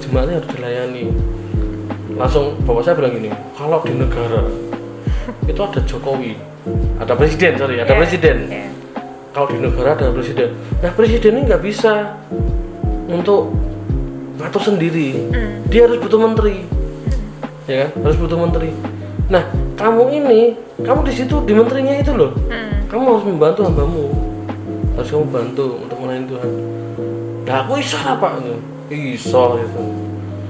Jemaatnya 0.07 0.39
harus 0.39 0.51
dilayani 0.55 1.11
langsung 2.17 2.57
bapak 2.65 2.83
saya 2.83 2.95
bilang 2.97 3.13
gini 3.15 3.29
kalau 3.53 3.79
di 3.81 3.93
negara 3.93 4.41
itu 5.45 5.61
ada 5.61 5.81
Jokowi 5.85 6.33
ada 6.97 7.13
presiden 7.13 7.53
sorry 7.55 7.77
ada 7.79 7.93
Ya, 7.93 7.97
presiden. 7.97 8.37
ya. 8.49 8.67
kalau 9.31 9.47
di 9.49 9.59
negara 9.61 9.93
ada 9.93 10.09
presiden 10.11 10.57
nah 10.81 10.91
presiden 10.91 11.31
ini 11.37 11.43
nggak 11.45 11.63
bisa 11.63 12.17
untuk 13.07 13.53
ngatur 14.37 14.61
sendiri. 14.61 15.17
Hmm. 15.33 15.65
dia 15.67 15.87
harus 15.87 15.97
butuh 15.97 16.21
menteri 16.21 16.67
ya 17.65 17.89
kan? 17.89 17.91
Harus 18.05 18.19
butuh 18.19 18.37
menteri. 18.37 18.71
Nah 19.27 19.43
kamu 19.75 20.03
ini 20.13 20.41
kamu 20.79 21.03
di 21.03 21.13
situ 21.15 21.41
di 21.43 21.53
menterinya 21.53 21.97
itu 21.97 22.13
loh. 22.13 22.31
Hmm. 22.47 22.85
kamu 22.87 23.03
harus 23.11 23.25
membantu 23.25 23.61
hambamu. 23.65 24.07
Harus 24.93 25.09
kamu 25.09 25.25
bantu 25.29 25.67
untuk 25.83 25.97
melayani 25.99 26.27
Tuhan. 26.29 26.51
Nah 27.43 27.57
aku 27.65 27.73
iso 27.79 27.97
apa? 27.99 28.39
Itu 28.39 28.95
iso 29.19 29.43
gitu. 29.57 29.83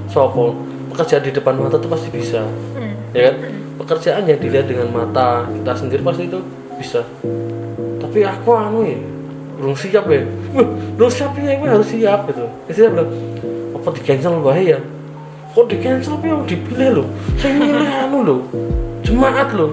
Sopo 0.07 0.55
pekerjaan 0.97 1.21
di 1.21 1.29
depan 1.29 1.53
mata 1.61 1.77
itu 1.77 1.85
pasti 1.85 2.09
bisa. 2.09 2.41
Hmm. 2.73 2.97
ya 3.13 3.29
kan? 3.29 3.35
Pekerjaan 3.77 4.25
yang 4.25 4.41
dilihat 4.41 4.65
dengan 4.65 4.89
mata 4.89 5.45
kita 5.45 5.71
sendiri 5.77 6.01
pasti 6.01 6.25
itu 6.25 6.41
bisa. 6.81 7.05
Tapi 8.01 8.25
aku 8.25 8.49
anu 8.57 8.81
ya 8.81 8.97
belum 9.61 9.77
siap 9.77 10.09
ya. 10.09 10.25
Belum 10.97 11.11
siap 11.13 11.37
ya 11.37 11.53
ini 11.53 11.69
harus 11.69 11.85
siap 11.85 12.25
gitu. 12.33 12.49
Istri 12.65 12.89
bilang 12.97 13.13
apa 13.77 13.87
di 13.93 14.01
cancel 14.01 14.41
bahaya 14.41 14.81
kok 15.53 15.73
di 15.73 15.77
cancel 15.81 16.17
tapi 16.17 16.33
yang 16.33 16.41
dipilih 16.49 16.89
loh. 17.01 17.07
Saya 17.37 17.53
milih 17.61 17.89
anu 18.09 18.19
loh 18.25 18.41
jemaat 19.05 19.49
loh. 19.53 19.69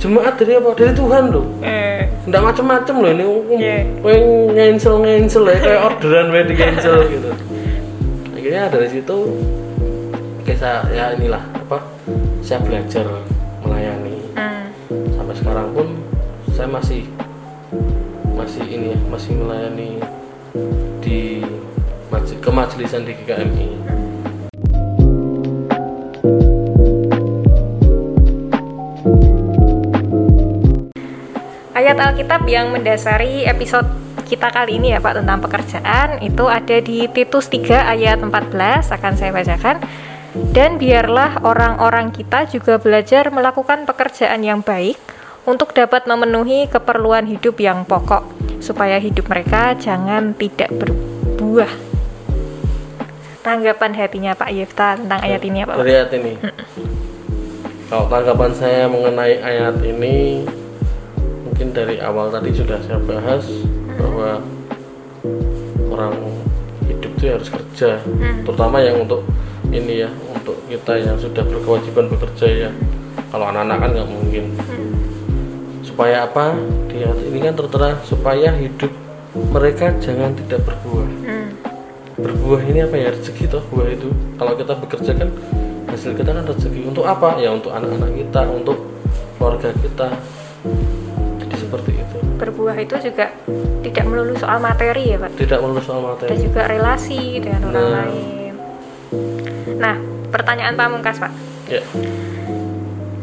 Jemaat 0.00 0.40
dari 0.40 0.56
apa? 0.56 0.72
Dari 0.72 0.92
Tuhan 0.96 1.24
loh. 1.28 1.44
Eh, 1.60 2.08
nggak 2.24 2.40
macem-macem 2.40 2.94
loh 2.96 3.10
ini 3.12 3.24
Iya. 3.60 3.76
yeah. 4.00 4.52
cancel 4.56 5.04
cancel 5.04 5.44
ya 5.44 5.56
kayak 5.60 5.80
orderan 5.84 6.26
di 6.48 6.54
cancel 6.56 6.96
gitu. 7.12 7.30
Akhirnya 8.32 8.72
dari 8.72 8.88
situ 8.88 9.16
oke 10.50 10.58
saya 10.58 10.82
ya 10.90 11.14
inilah 11.14 11.38
apa 11.62 11.78
saya 12.42 12.58
belajar 12.58 13.06
melayani 13.62 14.18
hmm. 14.34 14.66
sampai 15.14 15.34
sekarang 15.38 15.70
pun 15.70 15.94
saya 16.50 16.66
masih 16.66 17.06
masih 18.34 18.66
ini 18.66 18.90
ya 18.90 19.00
masih 19.06 19.30
melayani 19.38 20.02
di 20.98 21.46
maje- 22.10 22.34
kemajelisan 22.42 23.06
di 23.06 23.14
GKMI 23.14 23.68
Ayat 31.78 31.94
Alkitab 32.02 32.42
yang 32.50 32.74
mendasari 32.74 33.46
episode 33.46 33.86
kita 34.26 34.50
kali 34.50 34.82
ini 34.82 34.94
ya 34.94 34.98
Pak 34.98 35.22
tentang 35.22 35.38
pekerjaan 35.42 36.18
itu 36.22 36.46
ada 36.50 36.76
di 36.82 37.06
Titus 37.10 37.46
3 37.50 37.94
ayat 37.94 38.18
14 38.22 38.94
akan 38.94 39.12
saya 39.18 39.34
bacakan. 39.34 39.82
Dan 40.34 40.78
biarlah 40.78 41.42
orang-orang 41.42 42.14
kita 42.14 42.46
juga 42.46 42.78
belajar 42.78 43.34
melakukan 43.34 43.82
pekerjaan 43.86 44.46
yang 44.46 44.62
baik 44.62 44.94
untuk 45.42 45.74
dapat 45.74 46.06
memenuhi 46.06 46.70
keperluan 46.70 47.26
hidup 47.26 47.58
yang 47.58 47.82
pokok 47.82 48.26
supaya 48.62 49.00
hidup 49.02 49.26
mereka 49.26 49.74
jangan 49.74 50.36
tidak 50.38 50.70
berbuah. 50.70 51.72
Tanggapan 53.40 53.92
hatinya 53.96 54.32
Pak 54.36 54.50
Yefta 54.52 55.00
tentang 55.00 55.20
ayat 55.24 55.42
ini 55.42 55.64
apa 55.64 55.74
Pak? 55.74 55.80
dari 55.80 55.92
ayat 55.96 56.10
ini 56.14 56.32
kalau 57.90 58.06
tanggapan 58.06 58.54
saya 58.54 58.86
mengenai 58.86 59.42
ayat 59.42 59.82
ini 59.82 60.46
mungkin 61.42 61.74
dari 61.74 61.98
awal 61.98 62.30
tadi 62.30 62.54
sudah 62.54 62.78
saya 62.86 63.02
bahas 63.02 63.42
bahwa 63.98 64.38
orang 65.90 66.14
hidup 66.86 67.10
itu 67.18 67.24
harus 67.26 67.50
kerja 67.50 67.98
terutama 68.46 68.78
yang 68.78 69.02
untuk 69.02 69.26
ini 69.70 70.02
ya 70.02 70.10
untuk 70.30 70.58
kita 70.66 70.98
yang 70.98 71.16
sudah 71.16 71.42
berkewajiban 71.42 72.10
bekerja 72.10 72.46
ya. 72.68 72.70
Kalau 73.30 73.46
anak-anak 73.48 73.76
kan 73.78 73.88
nggak 73.94 74.08
mungkin. 74.10 74.44
Supaya 75.82 76.26
apa? 76.26 76.54
Di 76.90 77.02
ayat 77.02 77.18
ini 77.22 77.38
kan 77.40 77.54
tertera 77.54 77.90
supaya 78.02 78.50
hidup 78.54 78.90
mereka 79.54 79.94
jangan 80.02 80.34
tidak 80.34 80.66
berbuah. 80.66 81.08
Hmm. 81.22 81.48
berbuah 82.20 82.60
ini 82.66 82.84
apa 82.84 82.96
ya? 82.98 83.08
Rezeki 83.14 83.48
toh 83.48 83.62
buah 83.70 83.88
itu. 83.88 84.10
Kalau 84.36 84.52
kita 84.52 84.76
bekerja 84.76 85.12
kan 85.16 85.28
hasil 85.88 86.12
kita 86.12 86.30
kan 86.30 86.44
rezeki. 86.44 86.84
Untuk 86.84 87.06
apa? 87.06 87.38
Ya 87.38 87.48
untuk 87.48 87.70
anak-anak 87.70 88.12
kita 88.12 88.42
untuk 88.44 88.76
keluarga 89.38 89.70
kita. 89.72 90.08
Jadi 91.40 91.56
seperti 91.56 91.90
itu. 91.96 92.16
Berbuah 92.36 92.76
itu 92.76 92.94
juga 93.00 93.32
tidak 93.80 94.04
melulu 94.04 94.34
soal 94.36 94.58
materi 94.60 95.14
ya 95.14 95.16
Pak. 95.16 95.30
tidak 95.38 95.58
melulu 95.62 95.80
soal 95.80 96.00
materi. 96.04 96.36
Juga 96.36 96.68
relasi 96.68 97.40
dengan 97.40 97.70
orang 97.70 97.80
Nah. 97.80 98.04
lain. 98.04 98.39
Nah, 99.78 99.96
pertanyaan 100.30 100.74
pamungkas 100.74 101.18
Pak. 101.18 101.32
ya 101.66 101.82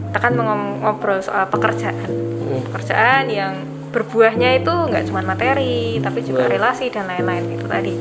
Kita 0.08 0.18
kan 0.24 0.34
ngobrol 0.82 1.20
soal 1.22 1.46
pekerjaan. 1.52 2.10
Hmm. 2.10 2.62
Pekerjaan 2.72 3.26
yang 3.30 3.54
berbuahnya 3.92 4.64
itu 4.64 4.72
nggak 4.72 5.06
cuma 5.08 5.22
materi, 5.24 6.00
tapi 6.00 6.24
juga 6.24 6.48
Nah. 6.48 6.52
relasi 6.52 6.90
dan 6.92 7.08
lain-lain 7.08 7.56
itu 7.56 7.66
tadi. 7.68 7.94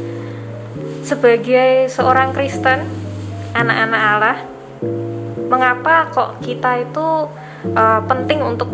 Sebagai 1.07 1.87
seorang 1.87 2.34
Kristen, 2.34 2.82
anak-anak 3.55 4.03
Allah, 4.03 4.39
mengapa 5.47 6.11
kok 6.11 6.30
kita 6.43 6.82
itu 6.82 7.07
eh, 7.66 8.01
penting 8.07 8.41
untuk 8.47 8.70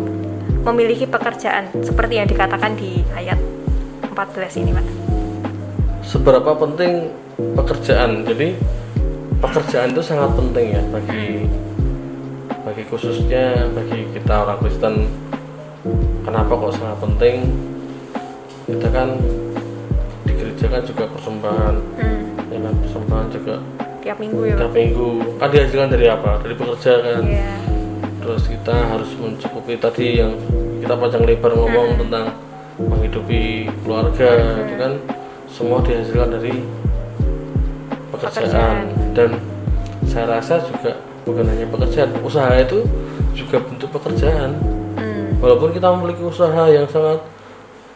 memiliki 0.63 1.09
pekerjaan 1.09 1.69
seperti 1.81 2.21
yang 2.21 2.29
dikatakan 2.29 2.77
di 2.77 3.01
ayat 3.17 3.41
14 4.05 4.61
ini, 4.61 4.69
Pak? 4.69 4.85
seberapa 6.03 6.53
penting 6.53 7.09
pekerjaan 7.57 8.27
jadi 8.27 8.53
pekerjaan 9.43 9.91
itu 9.91 9.99
sangat 9.99 10.31
penting 10.39 10.67
ya 10.71 10.83
bagi 10.87 11.43
bagi 12.63 12.83
khususnya 12.87 13.67
bagi 13.75 14.07
kita 14.15 14.33
orang 14.47 14.57
Kristen. 14.63 14.95
Kenapa 16.23 16.55
kok 16.55 16.79
sangat 16.79 16.97
penting? 17.03 17.35
Kita 18.63 18.87
kan 18.87 19.19
di 20.23 20.31
gereja 20.31 20.65
kan 20.71 20.81
juga 20.87 21.03
persembahan. 21.11 21.75
Hmm, 21.99 22.23
ya 22.47 22.59
kan 22.63 22.73
persembahan 22.79 23.27
juga 23.35 23.55
tiap 23.99 24.17
minggu 24.23 24.41
ya, 24.47 24.55
tiap 24.55 24.71
minggu. 24.71 25.09
Kan 25.35 25.47
dihasilkan 25.51 25.89
dari 25.91 26.07
apa? 26.07 26.31
Dari 26.39 26.55
pekerja 26.55 26.93
kan. 27.03 27.23
Iya. 27.27 27.51
terus 28.23 28.47
kita 28.47 28.71
harus 28.71 29.11
mencukupi 29.19 29.75
tadi 29.75 30.23
yang 30.23 30.31
kita 30.79 30.95
panjang 30.95 31.27
lebar 31.27 31.59
ngomong 31.59 31.99
tentang 31.99 32.31
menghidupi 32.79 33.67
keluarga 33.83 34.63
itu 34.63 34.75
kan. 34.79 34.93
Semua 35.51 35.83
dihasilkan 35.83 36.39
dari 36.39 36.63
pekerjaan, 38.23 38.87
Pekerjaan. 38.87 39.11
dan 39.11 39.29
saya 40.07 40.25
rasa 40.39 40.63
juga 40.63 40.91
bukan 41.23 41.45
hanya 41.47 41.67
pekerjaan 41.67 42.11
usaha 42.23 42.51
itu 42.55 42.83
juga 43.35 43.59
bentuk 43.59 43.89
pekerjaan. 43.91 44.55
Hmm. 44.93 45.35
walaupun 45.41 45.73
kita 45.73 45.89
memiliki 45.91 46.23
usaha 46.23 46.69
yang 46.69 46.87
sangat 46.87 47.19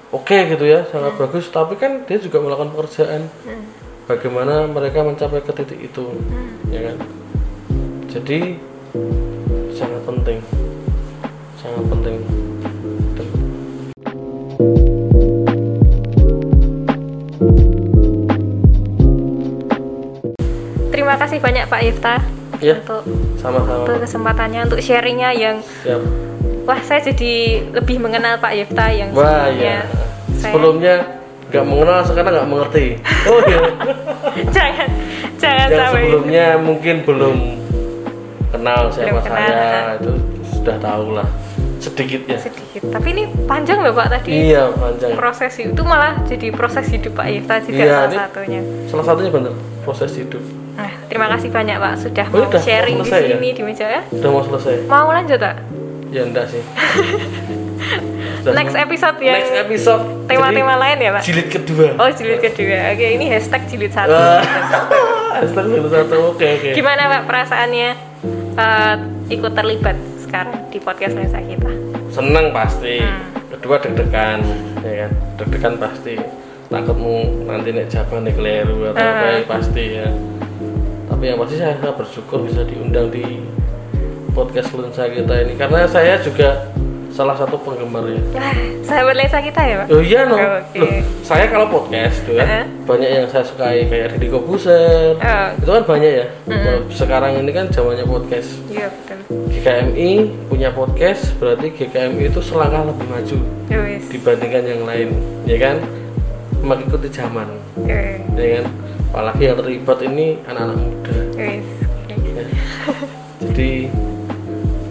oke 0.10 0.38
gitu 0.52 0.66
ya 0.66 0.84
sangat 0.90 1.14
bagus 1.16 1.48
tapi 1.48 1.78
kan 1.78 2.04
dia 2.04 2.18
juga 2.20 2.42
melakukan 2.42 2.74
pekerjaan. 2.76 3.22
Hmm. 3.46 3.64
bagaimana 4.08 4.68
mereka 4.68 5.04
mencapai 5.04 5.44
ke 5.44 5.52
titik 5.54 5.80
itu 5.84 6.06
ya 6.72 6.92
kan? 6.92 6.98
Jadi 8.08 8.56
sangat 9.72 10.02
penting. 10.08 10.40
Sangat 11.60 11.84
penting 11.92 12.47
Terima 21.08 21.24
kasih 21.24 21.40
banyak 21.40 21.66
Pak 21.72 21.82
Yifta 21.82 22.16
Ya. 22.60 22.76
untuk 22.76 23.00
sama-sama. 23.40 23.80
untuk 23.80 24.04
kesempatannya 24.04 24.60
untuk 24.68 24.84
sharingnya 24.84 25.32
yang 25.32 25.64
siap. 25.80 26.04
Wah 26.68 26.84
saya 26.84 27.00
jadi 27.00 27.32
lebih 27.72 27.96
mengenal 27.96 28.36
Pak 28.36 28.52
Yifta 28.52 28.92
yang 28.92 29.16
wah 29.16 29.48
sebelumnya. 29.48 29.64
ya 29.64 29.80
saya- 29.88 30.42
sebelumnya 30.44 30.94
nggak 31.48 31.64
mengenal 31.64 32.00
sekarang 32.04 32.32
nggak 32.36 32.50
mengerti. 32.52 32.86
Oh 33.32 33.40
iya. 33.40 33.60
Jangan 34.52 34.88
jangan 35.38 35.66
yang 35.66 35.80
sampai 35.80 36.02
sebelumnya 36.04 36.46
mungkin 36.60 36.96
belum 37.02 37.36
kenal 38.50 38.82
siapa 38.92 39.08
Belum 39.08 39.24
kenal, 39.24 39.48
saya 39.48 39.96
itu 39.96 40.12
sudah 40.52 40.76
tahu 40.76 41.06
lah 41.16 41.28
sedikit 41.80 42.22
ya. 42.28 42.36
Sedikit. 42.38 42.84
Tapi 42.92 43.08
ini 43.14 43.24
panjang 43.48 43.80
loh 43.80 43.96
pak 43.96 44.12
tadi. 44.12 44.52
Iya 44.52 44.76
panjang. 44.76 45.16
Proses 45.16 45.56
itu 45.56 45.82
malah 45.82 46.20
jadi 46.28 46.52
proses 46.52 46.84
hidup 46.86 47.16
Pak 47.16 47.28
Ifta 47.32 47.64
juga 47.64 47.80
Iya, 47.80 47.96
salah 48.04 48.28
satunya. 48.28 48.62
salah 48.92 49.06
satunya 49.08 49.32
bener 49.32 49.56
proses 49.88 50.12
hidup 50.12 50.44
Nah, 50.78 50.92
terima 51.06 51.28
kasih 51.28 51.50
banyak 51.50 51.76
Pak 51.76 51.94
sudah 51.98 52.26
Oh, 52.28 52.38
mau 52.38 52.48
udah, 52.48 52.62
sharing 52.62 52.96
mau 52.96 53.04
di 53.04 53.10
ya? 53.10 53.20
sini 53.34 53.50
di 53.52 53.62
meja 53.62 53.86
ya. 53.90 54.02
udah 54.08 54.30
mau 54.30 54.42
selesai 54.42 54.76
Mau 54.86 55.10
lanjut 55.10 55.38
tak? 55.38 55.56
ya 56.08 56.22
enggak 56.24 56.46
sih 56.48 56.62
Sudah 58.40 58.54
Next 58.56 58.76
episode 58.76 59.18
ya. 59.20 59.34
next 59.36 59.54
episode 59.54 60.04
Tema-tema 60.26 60.78
lain 60.78 60.98
ya 61.00 61.12
Pak. 61.12 61.22
jilid 61.22 61.48
kedua 61.48 61.88
Oh 61.98 62.10
jilid 62.10 62.40
kedua. 62.40 62.78
Oke 62.92 63.08
ini 63.12 63.26
hashtag 63.28 63.66
jilid 63.66 63.92
satu. 63.92 64.14
Wah. 64.14 64.40
Hashtag 65.36 65.66
jilid 65.68 65.90
satu 65.90 66.16
oke 66.32 66.46
oke 66.48 66.70
Gimana 66.72 67.02
Pak 67.10 67.22
perasaannya 67.26 67.90
eh, 68.56 68.96
ikut 69.30 69.52
terlibat 69.52 69.98
sekarang 70.20 70.68
di 70.68 70.78
podcast 70.78 71.14
lensa 71.14 71.40
kita? 71.40 71.70
seneng 72.10 72.50
pasti 72.50 72.98
Hmm. 72.98 73.36
kedua 73.52 73.78
deg-degan 73.78 74.40
ya 74.80 75.06
kan 75.06 75.12
deg-degan 75.36 75.74
pasti 75.78 76.16
takutmu 76.66 77.18
nanti 77.46 77.70
nek 77.70 77.88
jawaban 77.88 78.24
nek 78.24 78.34
keliru 78.34 78.78
atau 78.86 78.98
apa 78.98 79.06
Hmm. 79.20 79.34
ya, 79.34 79.46
pasti 79.46 79.84
ya 79.94 80.08
tapi 81.18 81.34
yang 81.34 81.42
pasti 81.42 81.58
saya, 81.58 81.74
saya 81.82 81.94
bersyukur 81.98 82.46
bisa 82.46 82.62
diundang 82.62 83.10
di 83.10 83.42
podcast 84.38 84.70
lensa 84.70 85.10
kita 85.10 85.50
ini 85.50 85.58
karena 85.58 85.90
saya 85.90 86.22
juga 86.22 86.70
salah 87.10 87.34
satu 87.34 87.58
penggemarnya 87.58 88.22
Wah, 88.38 88.54
sahabat 88.86 89.18
lensa 89.18 89.42
kita 89.42 89.58
ya 89.66 89.76
Pak? 89.82 89.86
Oh 89.90 89.98
iya 89.98 90.30
no. 90.30 90.38
Oke. 90.38 90.78
Loh, 90.78 90.94
saya 91.26 91.50
kalau 91.50 91.74
podcast 91.74 92.22
tuh 92.22 92.38
kan 92.38 92.46
Heeh. 92.46 92.66
banyak 92.86 93.10
yang 93.10 93.26
saya 93.34 93.42
sukai 93.50 93.90
kayak 93.90 94.14
Deddy 94.14 94.30
Kobuser. 94.30 95.18
Oh. 95.18 95.48
Itu 95.58 95.72
kan 95.74 95.84
banyak 95.90 96.12
ya. 96.22 96.26
Sekarang 96.94 97.42
ini 97.42 97.50
kan 97.50 97.66
zamannya 97.74 98.06
podcast. 98.06 98.54
Iya 98.70 98.86
betul. 98.94 99.18
GKMI 99.58 100.10
punya 100.54 100.70
podcast 100.70 101.34
berarti 101.42 101.74
GKMI 101.74 102.30
itu 102.30 102.46
selangkah 102.46 102.86
lebih 102.94 103.10
maju 103.10 103.38
Wis. 103.74 104.06
dibandingkan 104.14 104.64
yang 104.70 104.82
lain, 104.86 105.10
ya 105.50 105.58
kan? 105.58 105.82
Mengikuti 106.62 107.10
zaman, 107.10 107.50
Oke. 107.74 108.22
ya 108.38 108.62
kan? 108.62 108.66
Apalagi 109.12 109.44
yang 109.48 109.58
terlibat 109.58 110.00
ini 110.04 110.38
anak-anak 110.44 110.78
muda. 110.78 111.18
Wis. 111.38 111.68
ya. 112.12 112.44
Jadi 113.42 113.72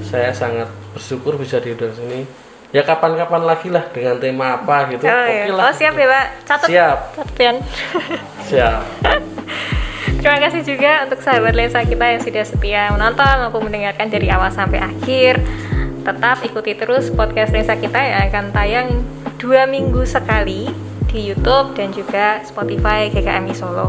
saya 0.06 0.30
sangat 0.32 0.68
bersyukur 0.96 1.36
bisa 1.36 1.60
diundang 1.60 1.92
sini. 1.92 2.24
Ya 2.74 2.82
kapan-kapan 2.82 3.46
lagi 3.46 3.68
lah 3.70 3.86
dengan 3.92 4.18
tema 4.18 4.58
apa 4.58 4.90
gitu. 4.90 5.06
Oh, 5.06 5.12
Oke 5.12 5.32
iya. 5.32 5.52
lah. 5.54 5.70
oh 5.70 5.72
siap 5.74 5.94
ya 5.94 6.06
Pak. 6.10 6.26
Catat. 6.48 6.68
Siap. 6.68 6.98
Catatan. 7.14 7.56
Siap. 8.48 8.80
Terima 10.26 10.38
kasih 10.42 10.62
juga 10.66 11.06
untuk 11.06 11.22
sahabat 11.22 11.54
lensa 11.54 11.86
kita 11.86 12.02
yang 12.02 12.18
sudah 12.18 12.42
setia 12.42 12.82
menonton 12.90 13.46
maupun 13.46 13.70
mendengarkan 13.70 14.10
dari 14.10 14.26
awal 14.26 14.50
sampai 14.50 14.82
akhir. 14.82 15.38
Tetap 16.02 16.42
ikuti 16.42 16.74
terus 16.74 17.14
podcast 17.14 17.54
lensa 17.54 17.78
kita 17.78 17.98
yang 17.98 18.30
akan 18.30 18.44
tayang 18.50 18.88
dua 19.38 19.70
minggu 19.70 20.02
sekali 20.02 20.85
di 21.16 21.32
YouTube 21.32 21.72
dan 21.72 21.88
juga 21.96 22.44
Spotify 22.44 23.08
GKMI 23.08 23.56
Solo. 23.56 23.88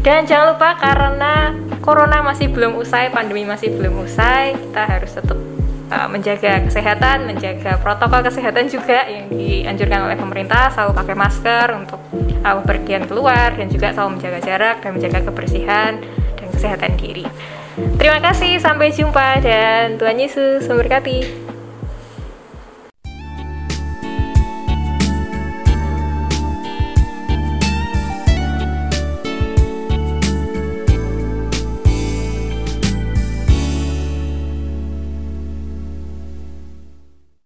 Dan 0.00 0.24
jangan 0.24 0.56
lupa 0.56 0.80
karena 0.80 1.52
corona 1.84 2.24
masih 2.24 2.48
belum 2.48 2.80
usai, 2.80 3.12
pandemi 3.12 3.44
masih 3.44 3.76
belum 3.76 4.06
usai, 4.06 4.56
kita 4.56 4.82
harus 4.86 5.12
tetap 5.12 5.36
uh, 5.90 6.08
menjaga 6.08 6.62
kesehatan, 6.64 7.26
menjaga 7.26 7.76
protokol 7.82 8.22
kesehatan 8.22 8.70
juga 8.70 9.04
yang 9.04 9.28
dianjurkan 9.28 10.06
oleh 10.06 10.16
pemerintah, 10.16 10.70
selalu 10.70 10.92
pakai 10.94 11.16
masker 11.18 11.66
untuk 11.74 12.00
uh, 12.46 12.54
bepergian 12.62 13.04
keluar 13.10 13.52
dan 13.58 13.66
juga 13.66 13.92
selalu 13.92 14.22
menjaga 14.22 14.40
jarak 14.46 14.76
dan 14.80 14.90
menjaga 14.94 15.20
kebersihan 15.26 15.92
dan 16.38 16.48
kesehatan 16.54 16.94
diri. 16.96 17.26
Terima 18.00 18.22
kasih, 18.24 18.56
sampai 18.56 18.88
jumpa 18.94 19.44
dan 19.44 20.00
Tuhan 20.00 20.16
Yesus 20.16 20.64
memberkati. 20.70 21.45